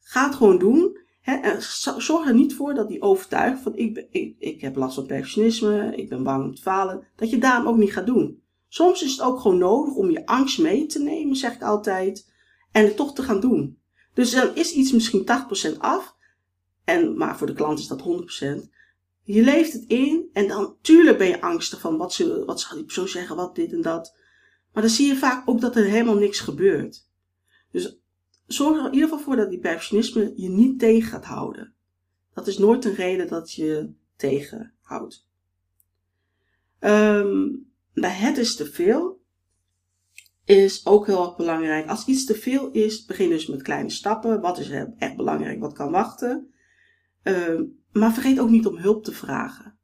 ga 0.00 0.26
het 0.26 0.34
gewoon 0.34 0.58
doen. 0.58 0.98
Hè, 1.26 1.60
zorg 1.98 2.26
er 2.26 2.34
niet 2.34 2.54
voor 2.54 2.74
dat 2.74 2.88
die 2.88 3.02
overtuiging 3.02 3.62
van 3.62 3.76
ik, 3.76 3.94
ben, 3.94 4.06
ik 4.38 4.60
heb 4.60 4.76
last 4.76 4.94
van 4.94 5.06
perfectionisme, 5.06 5.96
ik 5.96 6.08
ben 6.08 6.22
bang 6.22 6.44
om 6.44 6.54
te 6.54 6.62
falen, 6.62 7.06
dat 7.16 7.30
je 7.30 7.38
daarom 7.38 7.66
ook 7.66 7.76
niet 7.76 7.92
gaat 7.92 8.06
doen. 8.06 8.42
Soms 8.68 9.02
is 9.02 9.10
het 9.10 9.20
ook 9.20 9.40
gewoon 9.40 9.58
nodig 9.58 9.94
om 9.94 10.10
je 10.10 10.26
angst 10.26 10.58
mee 10.58 10.86
te 10.86 11.02
nemen, 11.02 11.36
zeg 11.36 11.54
ik 11.54 11.62
altijd, 11.62 12.32
en 12.72 12.84
het 12.84 12.96
toch 12.96 13.14
te 13.14 13.22
gaan 13.22 13.40
doen. 13.40 13.78
Dus 14.14 14.30
dan 14.30 14.54
is 14.54 14.72
iets 14.72 14.92
misschien 14.92 15.26
80% 15.74 15.78
af, 15.78 16.16
en, 16.84 17.16
maar 17.16 17.38
voor 17.38 17.46
de 17.46 17.52
klant 17.52 17.78
is 17.78 17.86
dat 17.86 18.02
100%. 18.02 18.68
Je 19.22 19.42
leeft 19.42 19.72
het 19.72 19.84
in 19.86 20.28
en 20.32 20.48
dan, 20.48 20.76
tuurlijk 20.80 21.18
ben 21.18 21.28
je 21.28 21.40
angstig 21.40 21.80
van 21.80 21.96
wat, 21.96 22.12
ze, 22.12 22.44
wat 22.44 22.60
zal 22.60 22.76
die 22.76 22.84
persoon 22.84 23.08
zeggen, 23.08 23.36
wat 23.36 23.54
dit 23.54 23.72
en 23.72 23.82
dat. 23.82 24.16
Maar 24.72 24.82
dan 24.82 24.92
zie 24.92 25.06
je 25.06 25.16
vaak 25.16 25.48
ook 25.48 25.60
dat 25.60 25.76
er 25.76 25.84
helemaal 25.84 26.18
niks 26.18 26.40
gebeurt. 26.40 27.08
Dus 27.70 27.98
zorg 28.46 28.78
er 28.78 28.86
in 28.86 28.92
ieder 28.92 29.08
geval 29.08 29.24
voor 29.24 29.36
dat 29.36 29.50
die 29.50 29.58
perfectionisme 29.58 30.32
je 30.36 30.48
niet 30.48 30.78
tegen 30.78 31.08
gaat 31.08 31.24
houden. 31.24 31.74
Dat 32.34 32.46
is 32.46 32.58
nooit 32.58 32.84
een 32.84 32.94
reden 32.94 33.28
dat 33.28 33.52
je 33.52 33.92
tegenhoudt. 34.16 35.28
Bij 37.94 38.10
het 38.10 38.38
is 38.38 38.56
te 38.56 38.66
veel 38.66 39.24
is 40.44 40.86
ook 40.86 41.06
heel 41.06 41.24
erg 41.26 41.36
belangrijk. 41.36 41.88
Als 41.88 42.06
iets 42.06 42.24
te 42.24 42.34
veel 42.34 42.70
is, 42.70 43.04
begin 43.04 43.28
dus 43.28 43.46
met 43.46 43.62
kleine 43.62 43.90
stappen. 43.90 44.40
Wat 44.40 44.58
is 44.58 44.70
echt 44.98 45.16
belangrijk, 45.16 45.60
wat 45.60 45.72
kan 45.72 45.90
wachten. 45.90 46.50
Uh, 47.22 47.60
maar 47.92 48.12
vergeet 48.12 48.38
ook 48.38 48.50
niet 48.50 48.66
om 48.66 48.76
hulp 48.76 49.04
te 49.04 49.12
vragen. 49.12 49.78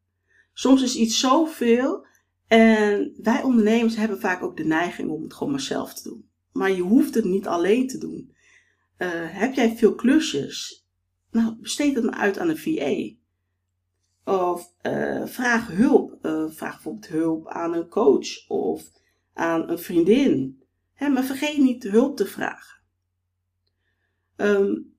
Soms 0.52 0.82
is 0.82 0.96
iets 0.96 1.20
zoveel 1.20 2.06
en 2.46 3.14
wij 3.22 3.42
ondernemers 3.42 3.96
hebben 3.96 4.20
vaak 4.20 4.42
ook 4.42 4.56
de 4.56 4.64
neiging 4.64 5.10
om 5.10 5.22
het 5.22 5.34
gewoon 5.34 5.52
maar 5.52 5.60
zelf 5.60 5.94
te 5.94 6.08
doen. 6.08 6.28
Maar 6.52 6.70
je 6.70 6.82
hoeft 6.82 7.14
het 7.14 7.24
niet 7.24 7.46
alleen 7.46 7.88
te 7.88 7.98
doen. 7.98 8.34
Uh, 9.02 9.08
heb 9.14 9.54
jij 9.54 9.76
veel 9.76 9.94
klusjes? 9.94 10.86
Nou, 11.30 11.56
besteed 11.60 11.94
het 11.94 12.04
maar 12.04 12.14
uit 12.14 12.38
aan 12.38 12.48
een 12.48 12.58
VA. 12.58 13.20
Of 14.32 14.72
uh, 14.82 15.26
vraag 15.26 15.66
hulp. 15.66 16.18
Uh, 16.22 16.50
vraag 16.50 16.72
bijvoorbeeld 16.72 17.08
hulp 17.08 17.48
aan 17.48 17.74
een 17.74 17.88
coach 17.88 18.48
of 18.48 18.90
aan 19.32 19.70
een 19.70 19.78
vriendin. 19.78 20.62
Hè, 20.94 21.08
maar 21.08 21.24
vergeet 21.24 21.58
niet 21.58 21.82
hulp 21.82 22.16
te 22.16 22.26
vragen. 22.26 22.80
Um, 24.36 24.94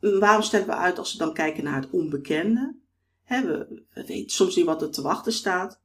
waarom 0.00 0.42
stellen 0.42 0.66
we 0.66 0.74
uit 0.74 0.98
als 0.98 1.12
we 1.12 1.18
dan 1.18 1.34
kijken 1.34 1.64
naar 1.64 1.80
het 1.80 1.90
onbekende? 1.90 2.76
Hè, 3.24 3.46
we, 3.46 3.84
we, 3.94 4.04
weten 4.06 4.30
soms 4.30 4.56
niet 4.56 4.66
wat 4.66 4.82
er 4.82 4.90
te 4.90 5.02
wachten 5.02 5.32
staat. 5.32 5.80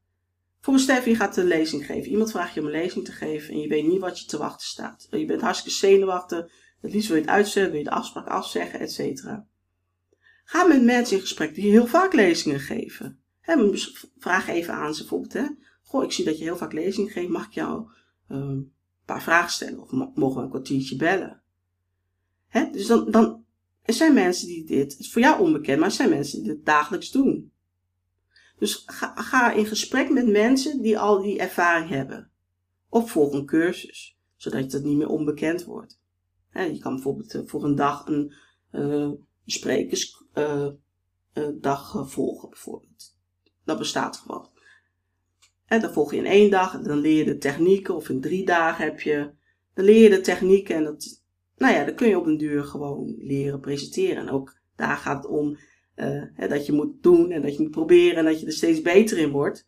Voor 0.60 0.80
Stef, 0.80 1.06
je 1.06 1.16
gaat 1.16 1.38
een 1.38 1.46
lezing 1.46 1.86
geven. 1.86 2.12
Iemand 2.12 2.32
vraagt 2.32 2.54
je 2.54 2.60
om 2.60 2.66
een 2.66 2.72
lezing 2.72 3.06
te 3.06 3.12
geven 3.12 3.54
en 3.54 3.60
je 3.60 3.68
weet 3.68 3.88
niet 3.88 4.00
wat 4.00 4.20
je 4.20 4.26
te 4.26 4.38
wachten 4.38 4.68
staat. 4.68 5.08
Je 5.10 5.26
bent 5.26 5.42
hartstikke 5.42 5.78
zenuwachtig. 5.78 6.52
Het 6.84 6.94
liefst 6.94 7.08
wil 7.08 7.18
je 7.18 7.24
het 7.24 7.32
uitzetten, 7.32 7.72
wil 7.72 7.82
je 7.82 7.90
de 7.90 7.96
afspraak 7.96 8.28
afzeggen, 8.28 8.80
et 8.80 8.92
cetera. 8.92 9.48
Ga 10.44 10.64
met 10.64 10.84
mensen 10.84 11.16
in 11.16 11.22
gesprek 11.22 11.56
die 11.56 11.72
heel 11.72 11.88
vaak 11.88 12.14
lezingen 12.14 12.60
geven. 12.60 13.20
vraag 14.18 14.48
even 14.48 14.74
aan 14.74 14.96
ze 14.96 15.00
bijvoorbeeld. 15.00 15.56
Goh, 15.82 16.04
ik 16.04 16.12
zie 16.12 16.26
dat 16.26 16.38
je 16.38 16.44
heel 16.44 16.58
vaak 16.58 16.74
lezingen 16.74 17.12
geeft. 17.12 17.30
Mag 17.30 17.46
ik 17.46 17.54
jou 17.54 17.92
uh, 18.30 18.38
een 18.38 18.74
paar 19.06 19.22
vragen 19.22 19.52
stellen? 19.52 19.82
Of 19.82 19.92
mogen 19.92 20.38
we 20.38 20.44
een 20.44 20.50
kwartiertje 20.50 20.96
bellen? 20.96 21.42
Dus 22.72 22.88
dan, 22.88 23.12
dan, 23.12 23.46
er 23.82 23.94
zijn 23.94 24.14
mensen 24.14 24.48
die 24.48 24.66
dit, 24.66 24.92
het 24.92 25.00
is 25.00 25.12
voor 25.12 25.22
jou 25.22 25.42
onbekend, 25.42 25.80
maar 25.80 25.90
er 25.90 25.96
zijn 25.96 26.10
mensen 26.10 26.44
die 26.44 26.54
dit 26.54 26.66
dagelijks 26.66 27.12
doen. 27.12 27.52
Dus 28.58 28.84
ga, 28.86 29.16
ga 29.16 29.52
in 29.52 29.66
gesprek 29.66 30.10
met 30.10 30.28
mensen 30.28 30.82
die 30.82 31.00
al 31.00 31.22
die 31.22 31.40
ervaring 31.40 31.90
hebben. 31.90 32.32
Of 32.90 33.12
volg 33.12 33.34
een 33.34 33.46
cursus, 33.46 34.18
zodat 34.36 34.72
het 34.72 34.84
niet 34.84 34.98
meer 34.98 35.10
onbekend 35.10 35.64
wordt. 35.64 36.02
Je 36.54 36.80
kan 36.80 36.94
bijvoorbeeld 36.94 37.34
eh, 37.34 37.42
voor 37.46 37.64
een 37.64 37.76
dag 37.76 38.08
een 38.08 38.34
uh, 38.72 39.12
sprekersdag 39.46 41.94
uh, 41.96 42.06
volgen, 42.06 42.50
bijvoorbeeld. 42.50 43.16
Dat 43.64 43.78
bestaat 43.78 44.18
gewoon. 44.18 44.50
En 45.66 45.82
dan 45.82 45.94
volg 45.94 46.12
je 46.12 46.18
in 46.18 46.26
één 46.26 46.52
dag, 46.52 46.82
dan 46.82 46.98
leer 46.98 47.18
je 47.18 47.26
de 47.26 47.38
technieken, 47.38 47.96
of 47.96 48.10
in 48.10 48.22
drie 48.22 48.46
dagen 48.46 48.86
heb 48.86 49.02
je, 49.02 49.32
dan 49.74 49.86
leer 49.86 50.04
je 50.04 50.10
de 50.10 50.22
technieken 50.22 50.76
en 50.76 50.84
dat, 50.84 51.24
nou 51.58 51.74
ja, 51.74 51.86
dan 51.86 51.96
kun 51.96 52.08
je 52.08 52.18
op 52.18 52.26
een 52.26 52.38
duur 52.38 52.64
gewoon 52.64 53.16
leren 53.18 53.60
presenteren. 53.60 54.18
En 54.18 54.30
ook 54.30 54.62
daar 54.76 54.98
gaat 54.98 55.24
het 55.24 55.32
om 55.32 55.58
hè, 56.34 56.48
dat 56.48 56.66
je 56.66 56.72
moet 56.72 57.04
doen 57.04 57.32
en 57.32 57.42
dat 57.42 57.56
je 57.56 57.62
moet 57.62 57.72
proberen 57.72 58.18
en 58.18 58.26
dat 58.26 58.40
je 58.40 58.46
er 58.46 58.52
steeds 58.52 58.82
beter 58.82 59.18
in 59.18 59.32
wordt. 59.32 59.68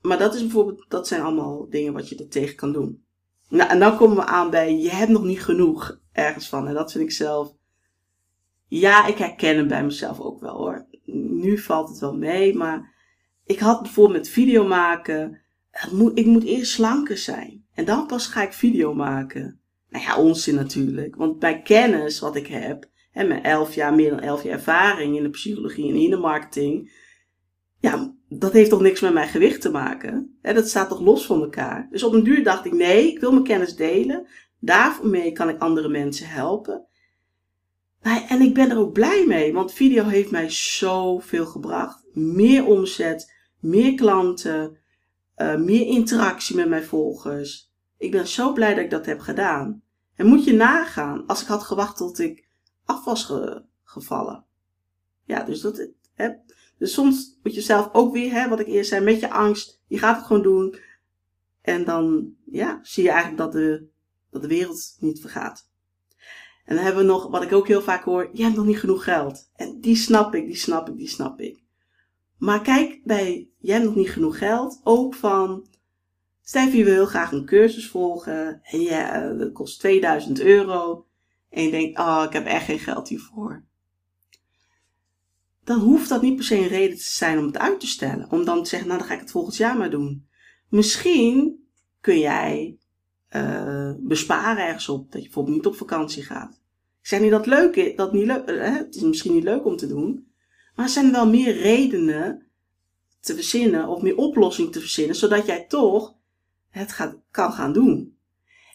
Maar 0.00 0.18
dat 0.18 0.34
is 0.34 0.40
bijvoorbeeld, 0.40 0.84
dat 0.88 1.06
zijn 1.06 1.22
allemaal 1.22 1.68
dingen 1.68 1.92
wat 1.92 2.08
je 2.08 2.16
er 2.16 2.28
tegen 2.28 2.56
kan 2.56 2.72
doen. 2.72 3.01
Nou, 3.52 3.70
en 3.70 3.78
dan 3.78 3.96
komen 3.96 4.16
we 4.16 4.24
aan 4.24 4.50
bij, 4.50 4.76
je 4.76 4.90
hebt 4.90 5.10
nog 5.10 5.24
niet 5.24 5.42
genoeg 5.42 6.00
ergens 6.12 6.48
van. 6.48 6.68
En 6.68 6.74
dat 6.74 6.92
vind 6.92 7.04
ik 7.04 7.10
zelf, 7.10 7.54
ja, 8.68 9.06
ik 9.06 9.18
herken 9.18 9.56
hem 9.56 9.68
bij 9.68 9.84
mezelf 9.84 10.20
ook 10.20 10.40
wel 10.40 10.56
hoor. 10.56 10.86
Nu 11.04 11.58
valt 11.58 11.88
het 11.88 11.98
wel 11.98 12.16
mee, 12.16 12.54
maar 12.54 12.94
ik 13.44 13.58
had 13.58 13.82
bijvoorbeeld 13.82 14.18
met 14.18 14.28
video 14.28 14.66
maken, 14.66 15.40
ik 16.14 16.26
moet 16.26 16.44
eerst 16.44 16.72
slanker 16.72 17.18
zijn. 17.18 17.64
En 17.74 17.84
dan 17.84 18.06
pas 18.06 18.26
ga 18.26 18.42
ik 18.42 18.52
video 18.52 18.94
maken. 18.94 19.60
Nou 19.88 20.04
ja, 20.04 20.16
onzin 20.16 20.54
natuurlijk. 20.54 21.16
Want 21.16 21.38
bij 21.38 21.62
kennis 21.62 22.20
wat 22.20 22.36
ik 22.36 22.46
heb, 22.46 22.90
en 23.12 23.28
mijn 23.28 23.42
elf 23.42 23.74
jaar, 23.74 23.94
meer 23.94 24.10
dan 24.10 24.20
elf 24.20 24.42
jaar 24.42 24.52
ervaring 24.52 25.16
in 25.16 25.22
de 25.22 25.30
psychologie 25.30 25.88
en 25.88 25.96
in 25.96 26.10
de 26.10 26.16
marketing, 26.16 26.92
ja, 27.80 28.14
dat 28.38 28.52
heeft 28.52 28.70
toch 28.70 28.80
niks 28.80 29.00
met 29.00 29.12
mijn 29.12 29.28
gewicht 29.28 29.60
te 29.60 29.70
maken. 29.70 30.38
Hè, 30.42 30.54
dat 30.54 30.68
staat 30.68 30.88
toch 30.88 31.00
los 31.00 31.26
van 31.26 31.42
elkaar. 31.42 31.88
Dus 31.90 32.02
op 32.02 32.12
een 32.12 32.24
duur 32.24 32.44
dacht 32.44 32.64
ik, 32.64 32.72
nee, 32.72 33.08
ik 33.08 33.20
wil 33.20 33.32
mijn 33.32 33.44
kennis 33.44 33.76
delen. 33.76 34.26
Daarmee 34.58 35.32
kan 35.32 35.48
ik 35.48 35.60
andere 35.60 35.88
mensen 35.88 36.26
helpen. 36.28 36.86
En 38.02 38.40
ik 38.40 38.54
ben 38.54 38.70
er 38.70 38.78
ook 38.78 38.92
blij 38.92 39.24
mee, 39.26 39.52
want 39.52 39.72
video 39.72 40.04
heeft 40.04 40.30
mij 40.30 40.50
zoveel 40.50 41.46
gebracht. 41.46 42.04
Meer 42.12 42.66
omzet, 42.66 43.32
meer 43.60 43.94
klanten, 43.94 44.78
uh, 45.36 45.56
meer 45.56 45.86
interactie 45.86 46.56
met 46.56 46.68
mijn 46.68 46.84
volgers. 46.84 47.72
Ik 47.98 48.10
ben 48.10 48.28
zo 48.28 48.52
blij 48.52 48.74
dat 48.74 48.84
ik 48.84 48.90
dat 48.90 49.06
heb 49.06 49.20
gedaan. 49.20 49.82
En 50.14 50.26
moet 50.26 50.44
je 50.44 50.52
nagaan, 50.52 51.26
als 51.26 51.42
ik 51.42 51.46
had 51.46 51.62
gewacht 51.62 51.96
tot 51.96 52.18
ik 52.18 52.48
af 52.84 53.04
was 53.04 53.32
gevallen. 53.84 54.44
Ja, 55.24 55.42
dus 55.42 55.60
dat, 55.60 55.88
hè, 56.14 56.30
dus 56.82 56.92
soms 56.92 57.38
moet 57.42 57.54
je 57.54 57.60
zelf 57.60 57.88
ook 57.92 58.12
weer, 58.12 58.32
hè, 58.32 58.48
wat 58.48 58.60
ik 58.60 58.66
eerst 58.66 58.88
zei, 58.88 59.04
met 59.04 59.20
je 59.20 59.30
angst, 59.30 59.82
je 59.86 59.98
gaat 59.98 60.16
het 60.16 60.26
gewoon 60.26 60.42
doen. 60.42 60.76
En 61.60 61.84
dan, 61.84 62.34
ja, 62.44 62.78
zie 62.82 63.02
je 63.02 63.10
eigenlijk 63.10 63.38
dat 63.38 63.52
de, 63.52 63.88
dat 64.30 64.42
de 64.42 64.48
wereld 64.48 64.96
niet 64.98 65.20
vergaat. 65.20 65.70
En 66.64 66.74
dan 66.74 66.84
hebben 66.84 67.02
we 67.02 67.10
nog, 67.10 67.26
wat 67.26 67.42
ik 67.42 67.52
ook 67.52 67.68
heel 67.68 67.82
vaak 67.82 68.04
hoor, 68.04 68.30
je 68.32 68.42
hebt 68.42 68.56
nog 68.56 68.66
niet 68.66 68.78
genoeg 68.78 69.04
geld. 69.04 69.50
En 69.56 69.80
die 69.80 69.96
snap 69.96 70.34
ik, 70.34 70.46
die 70.46 70.56
snap 70.56 70.88
ik, 70.88 70.96
die 70.96 71.08
snap 71.08 71.40
ik. 71.40 71.62
Maar 72.38 72.62
kijk 72.62 73.00
bij, 73.04 73.50
je 73.58 73.72
hebt 73.72 73.84
nog 73.84 73.94
niet 73.94 74.10
genoeg 74.10 74.38
geld, 74.38 74.80
ook 74.84 75.14
van, 75.14 75.66
Stef, 76.42 76.72
je 76.72 76.84
wil 76.84 77.06
graag 77.06 77.32
een 77.32 77.46
cursus 77.46 77.88
volgen 77.88 78.60
en 78.62 78.80
ja, 78.80 79.32
dat 79.32 79.52
kost 79.52 79.80
2000 79.80 80.40
euro. 80.40 81.06
en 81.50 81.62
je 81.62 81.70
denkt, 81.70 81.98
oh, 81.98 82.22
ik 82.26 82.32
heb 82.32 82.46
echt 82.46 82.64
geen 82.64 82.78
geld 82.78 83.08
hiervoor. 83.08 83.64
Dan 85.64 85.80
hoeft 85.80 86.08
dat 86.08 86.22
niet 86.22 86.36
per 86.36 86.44
se 86.44 86.56
een 86.56 86.68
reden 86.68 86.96
te 86.96 87.02
zijn 87.02 87.38
om 87.38 87.46
het 87.46 87.58
uit 87.58 87.80
te 87.80 87.86
stellen. 87.86 88.30
Om 88.30 88.44
dan 88.44 88.62
te 88.62 88.68
zeggen, 88.68 88.88
nou 88.88 89.00
dan 89.00 89.08
ga 89.08 89.14
ik 89.14 89.20
het 89.20 89.30
volgend 89.30 89.56
jaar 89.56 89.76
maar 89.76 89.90
doen. 89.90 90.26
Misschien 90.68 91.66
kun 92.00 92.18
jij 92.18 92.76
uh, 93.30 93.92
besparen 93.98 94.66
ergens 94.66 94.88
op. 94.88 95.12
Dat 95.12 95.20
je 95.20 95.26
bijvoorbeeld 95.26 95.56
niet 95.56 95.66
op 95.66 95.76
vakantie 95.76 96.22
gaat. 96.22 96.60
Ik 97.00 97.08
zeg 97.08 97.20
niet 97.20 97.30
dat 97.30 97.44
het 97.44 97.54
leuk 97.54 97.76
is, 97.76 97.96
dat 97.96 98.12
niet 98.12 98.26
leuk, 98.26 98.50
uh, 98.50 98.76
het 98.76 98.94
is 98.94 99.02
misschien 99.02 99.34
niet 99.34 99.44
leuk 99.44 99.64
om 99.64 99.76
te 99.76 99.86
doen. 99.86 100.32
Maar 100.74 100.84
er 100.84 100.90
zijn 100.90 101.12
wel 101.12 101.28
meer 101.28 101.56
redenen 101.56 102.46
te 103.20 103.34
verzinnen 103.34 103.88
of 103.88 104.02
meer 104.02 104.16
oplossingen 104.16 104.70
te 104.70 104.80
verzinnen, 104.80 105.16
zodat 105.16 105.46
jij 105.46 105.64
toch 105.66 106.16
het 106.70 106.92
gaat, 106.92 107.16
kan 107.30 107.52
gaan 107.52 107.72
doen. 107.72 108.16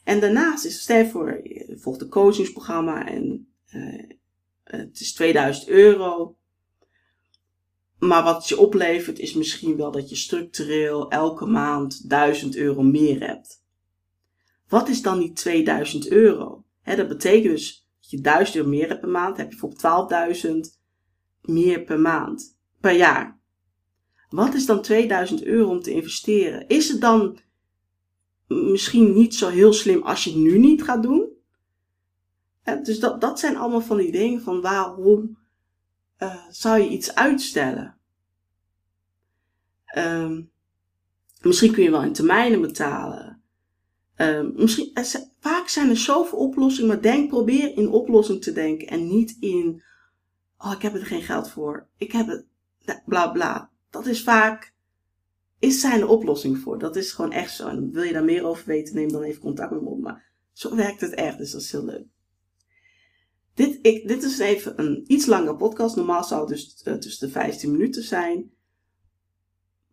En 0.03 0.19
daarnaast 0.19 0.65
is, 0.65 0.81
stel 0.81 1.05
voor, 1.05 1.41
volgt 1.75 2.01
een 2.01 2.09
coachingsprogramma 2.09 3.07
en 3.07 3.51
uh, 3.73 4.09
het 4.63 4.99
is 4.99 5.13
2000 5.13 5.67
euro. 5.67 6.36
Maar 7.99 8.23
wat 8.23 8.47
je 8.47 8.57
oplevert 8.57 9.19
is 9.19 9.33
misschien 9.33 9.77
wel 9.77 9.91
dat 9.91 10.09
je 10.09 10.15
structureel 10.15 11.11
elke 11.11 11.45
maand 11.45 12.09
1000 12.09 12.55
euro 12.55 12.81
meer 12.81 13.27
hebt. 13.27 13.65
Wat 14.67 14.89
is 14.89 15.01
dan 15.01 15.19
die 15.19 15.33
2000 15.33 16.07
euro? 16.07 16.63
Dat 16.83 17.07
betekent 17.07 17.53
dus 17.53 17.87
dat 18.01 18.09
je 18.09 18.21
1000 18.21 18.57
euro 18.57 18.69
meer 18.69 18.87
hebt 18.87 18.99
per 18.99 19.09
maand. 19.09 19.37
heb 19.37 19.51
je 19.51 19.57
bijvoorbeeld 19.59 20.71
12.000 20.71 20.77
meer 21.41 21.83
per 21.83 21.99
maand, 21.99 22.57
per 22.79 22.95
jaar. 22.95 23.39
Wat 24.29 24.53
is 24.53 24.65
dan 24.65 24.81
2000 24.81 25.43
euro 25.43 25.69
om 25.69 25.81
te 25.81 25.91
investeren? 25.91 26.67
Is 26.67 26.89
het 26.89 27.01
dan 27.01 27.39
misschien 28.47 29.13
niet 29.13 29.35
zo 29.35 29.49
heel 29.49 29.73
slim 29.73 30.01
als 30.01 30.23
je 30.23 30.29
het 30.29 30.39
nu 30.39 30.57
niet 30.57 30.83
gaat 30.83 31.03
doen? 31.03 31.35
dus 32.83 32.99
dat, 32.99 33.21
dat 33.21 33.39
zijn 33.39 33.57
allemaal 33.57 33.81
van 33.81 33.97
die 33.97 34.11
dingen 34.11 34.41
van 34.41 34.61
waarom 34.61 35.36
uh, 36.19 36.45
zou 36.49 36.81
je 36.81 36.89
iets 36.89 37.15
uitstellen? 37.15 37.97
Um, 39.97 40.51
misschien 41.41 41.71
kun 41.71 41.83
je 41.83 41.91
wel 41.91 42.03
in 42.03 42.13
termijnen 42.13 42.61
betalen. 42.61 43.41
Um, 44.15 44.53
misschien, 44.55 44.91
vaak 45.39 45.67
zijn 45.67 45.89
er 45.89 45.97
zoveel 45.97 46.37
oplossingen, 46.37 46.87
maar 46.87 47.01
denk, 47.01 47.29
probeer 47.29 47.77
in 47.77 47.89
oplossing 47.89 48.41
te 48.41 48.51
denken 48.51 48.87
en 48.87 49.07
niet 49.07 49.37
in, 49.39 49.83
oh, 50.57 50.71
ik 50.71 50.81
heb 50.81 50.93
er 50.93 51.05
geen 51.05 51.21
geld 51.21 51.49
voor. 51.49 51.87
Ik 51.97 52.11
heb 52.11 52.27
het, 52.27 52.45
bla 53.05 53.27
bla. 53.27 53.71
Dat 53.89 54.05
is 54.05 54.23
vaak, 54.23 54.73
is 55.59 55.81
zijn 55.81 55.99
de 55.99 56.07
oplossing 56.07 56.57
voor. 56.57 56.79
Dat 56.79 56.95
is 56.95 57.11
gewoon 57.11 57.31
echt 57.31 57.55
zo. 57.55 57.67
En 57.67 57.91
wil 57.91 58.03
je 58.03 58.13
daar 58.13 58.23
meer 58.23 58.45
over 58.45 58.65
weten, 58.65 58.95
neem 58.95 59.11
dan 59.11 59.21
even 59.21 59.41
contact 59.41 59.71
met 59.71 59.81
me 59.81 59.89
op. 59.89 59.99
Maar 59.99 60.25
zo 60.51 60.75
werkt 60.75 61.01
het 61.01 61.13
echt, 61.13 61.37
dus 61.37 61.51
dat 61.51 61.61
is 61.61 61.71
heel 61.71 61.85
leuk. 61.85 62.05
Dit, 63.57 63.79
ik, 63.81 64.07
dit 64.07 64.23
is 64.23 64.39
even 64.39 64.79
een 64.79 65.03
iets 65.07 65.25
langere 65.25 65.55
podcast. 65.55 65.95
Normaal 65.95 66.23
zou 66.23 66.39
het 66.41 66.49
dus 66.49 66.81
uh, 66.85 66.93
tussen 66.93 67.27
de 67.27 67.33
15 67.33 67.71
minuten 67.71 68.03
zijn. 68.03 68.51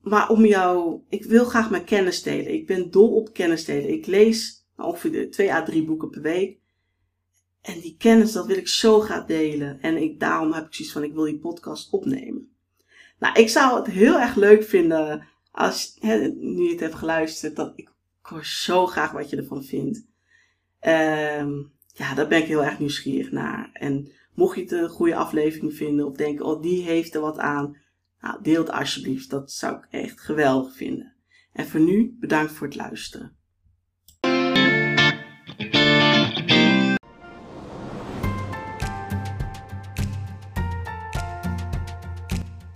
Maar 0.00 0.29
om 0.29 0.44
jou, 0.44 1.00
ik 1.09 1.24
wil 1.24 1.44
graag 1.44 1.70
mijn 1.70 1.85
kennis 1.85 2.22
delen. 2.22 2.53
Ik 2.53 2.66
ben 2.66 2.90
dol 2.90 3.14
op 3.14 3.33
kennis 3.33 3.64
delen. 3.64 3.92
Ik 3.92 4.07
lees 4.07 4.66
ongeveer 4.77 5.31
2 5.31 5.53
à 5.53 5.62
3 5.62 5.85
boeken 5.85 6.11
per 6.11 6.22
week. 6.22 6.59
En 7.61 7.81
die 7.81 7.96
kennis, 7.98 8.33
dat 8.33 8.46
wil 8.46 8.57
ik 8.57 8.68
zo 8.68 9.00
graag 9.00 9.27
delen. 9.27 9.81
En 9.81 10.03
ik, 10.03 10.20
daarom 10.20 10.53
heb 10.53 10.66
ik 10.66 10.74
zoiets 10.74 10.94
van, 10.94 11.05
ik 11.05 11.14
wil 11.14 11.24
die 11.24 11.38
podcast 11.38 11.92
opnemen. 11.92 12.57
Nou, 13.18 13.40
ik 13.40 13.48
zou 13.48 13.79
het 13.79 13.87
heel 13.87 14.20
erg 14.20 14.35
leuk 14.35 14.64
vinden 14.64 15.27
als, 15.50 15.96
hè, 16.00 16.29
nu 16.29 16.62
je 16.62 16.70
het 16.70 16.81
hebt 16.81 16.94
geluisterd, 16.94 17.57
dat 17.57 17.72
ik, 17.77 17.88
ik 18.20 18.27
hoor 18.27 18.46
zo 18.46 18.87
graag 18.87 19.12
wat 19.12 19.31
je 19.31 19.37
ervan 19.37 19.64
vindt. 19.64 20.07
Um, 20.81 21.72
ja, 21.96 22.14
daar 22.14 22.28
ben 22.28 22.38
ik 22.38 22.46
heel 22.46 22.64
erg 22.64 22.78
nieuwsgierig 22.78 23.30
naar. 23.30 23.70
En 23.72 24.12
mocht 24.35 24.57
je 24.57 24.62
het 24.62 24.72
een 24.72 24.88
goede 24.88 25.16
aflevering 25.16 25.74
vinden 25.74 26.07
of 26.07 26.16
denken, 26.16 26.44
oh, 26.44 26.62
die 26.62 26.83
heeft 26.83 27.14
er 27.14 27.20
wat 27.20 27.38
aan, 27.38 27.76
nou, 28.20 28.42
deel 28.42 28.61
het 28.61 28.70
alsjeblieft. 28.70 29.30
Dat 29.30 29.52
zou 29.52 29.76
ik 29.76 29.87
echt 29.90 30.20
geweldig 30.20 30.76
vinden. 30.76 31.14
En 31.52 31.66
voor 31.66 31.80
nu, 31.80 32.16
bedankt 32.20 32.52
voor 32.52 32.66
het 32.66 32.76
luisteren. 32.76 33.37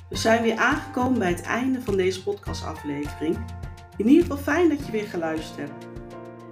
We 0.08 0.16
zijn 0.16 0.42
weer 0.42 0.56
aangekomen 0.56 1.18
bij 1.18 1.30
het 1.30 1.42
einde 1.42 1.80
van 1.80 1.96
deze 1.96 2.22
podcastaflevering. 2.22 3.38
In 3.96 4.08
ieder 4.08 4.22
geval 4.22 4.36
fijn 4.36 4.68
dat 4.68 4.86
je 4.86 4.92
weer 4.92 5.06
geluisterd 5.06 5.58
hebt. 5.58 5.97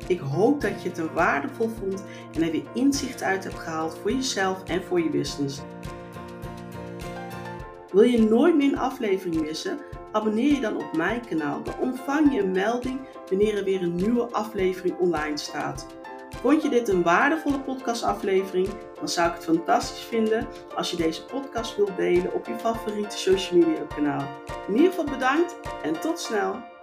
Ik 0.09 0.21
hoop 0.21 0.61
dat 0.61 0.83
je 0.83 0.89
het 0.89 0.99
er 0.99 1.15
waardevol 1.15 1.71
vond 1.79 2.05
en 2.35 2.43
er 2.43 2.51
weer 2.51 2.67
inzicht 2.75 3.23
uit 3.23 3.45
hebt 3.45 3.59
gehaald 3.59 3.99
voor 4.03 4.13
jezelf 4.13 4.65
en 4.65 4.83
voor 4.83 5.01
je 5.01 5.11
business. 5.11 5.61
Wil 7.93 8.03
je 8.03 8.23
nooit 8.23 8.57
meer 8.57 8.73
een 8.73 8.79
aflevering 8.79 9.41
missen? 9.41 9.79
Abonneer 10.13 10.55
je 10.55 10.61
dan 10.61 10.77
op 10.77 10.97
mijn 10.97 11.27
kanaal. 11.27 11.63
Dan 11.63 11.79
ontvang 11.81 12.35
je 12.35 12.41
een 12.41 12.51
melding 12.51 13.01
wanneer 13.29 13.57
er 13.57 13.65
weer 13.65 13.83
een 13.83 13.95
nieuwe 13.95 14.25
aflevering 14.31 14.99
online 14.99 15.39
staat. 15.39 15.87
Vond 16.41 16.63
je 16.63 16.69
dit 16.69 16.89
een 16.89 17.03
waardevolle 17.03 17.61
podcastaflevering? 17.61 18.69
Dan 18.99 19.09
zou 19.09 19.29
ik 19.29 19.35
het 19.35 19.45
fantastisch 19.45 20.05
vinden 20.05 20.47
als 20.75 20.91
je 20.91 20.97
deze 20.97 21.25
podcast 21.25 21.77
wilt 21.77 21.97
delen 21.97 22.35
op 22.35 22.47
je 22.47 22.59
favoriete 22.59 23.19
social 23.19 23.59
media 23.59 23.87
kanaal. 23.95 24.29
In 24.69 24.75
ieder 24.75 24.91
geval 24.91 25.05
bedankt 25.05 25.57
en 25.83 26.01
tot 26.01 26.21
snel! 26.21 26.76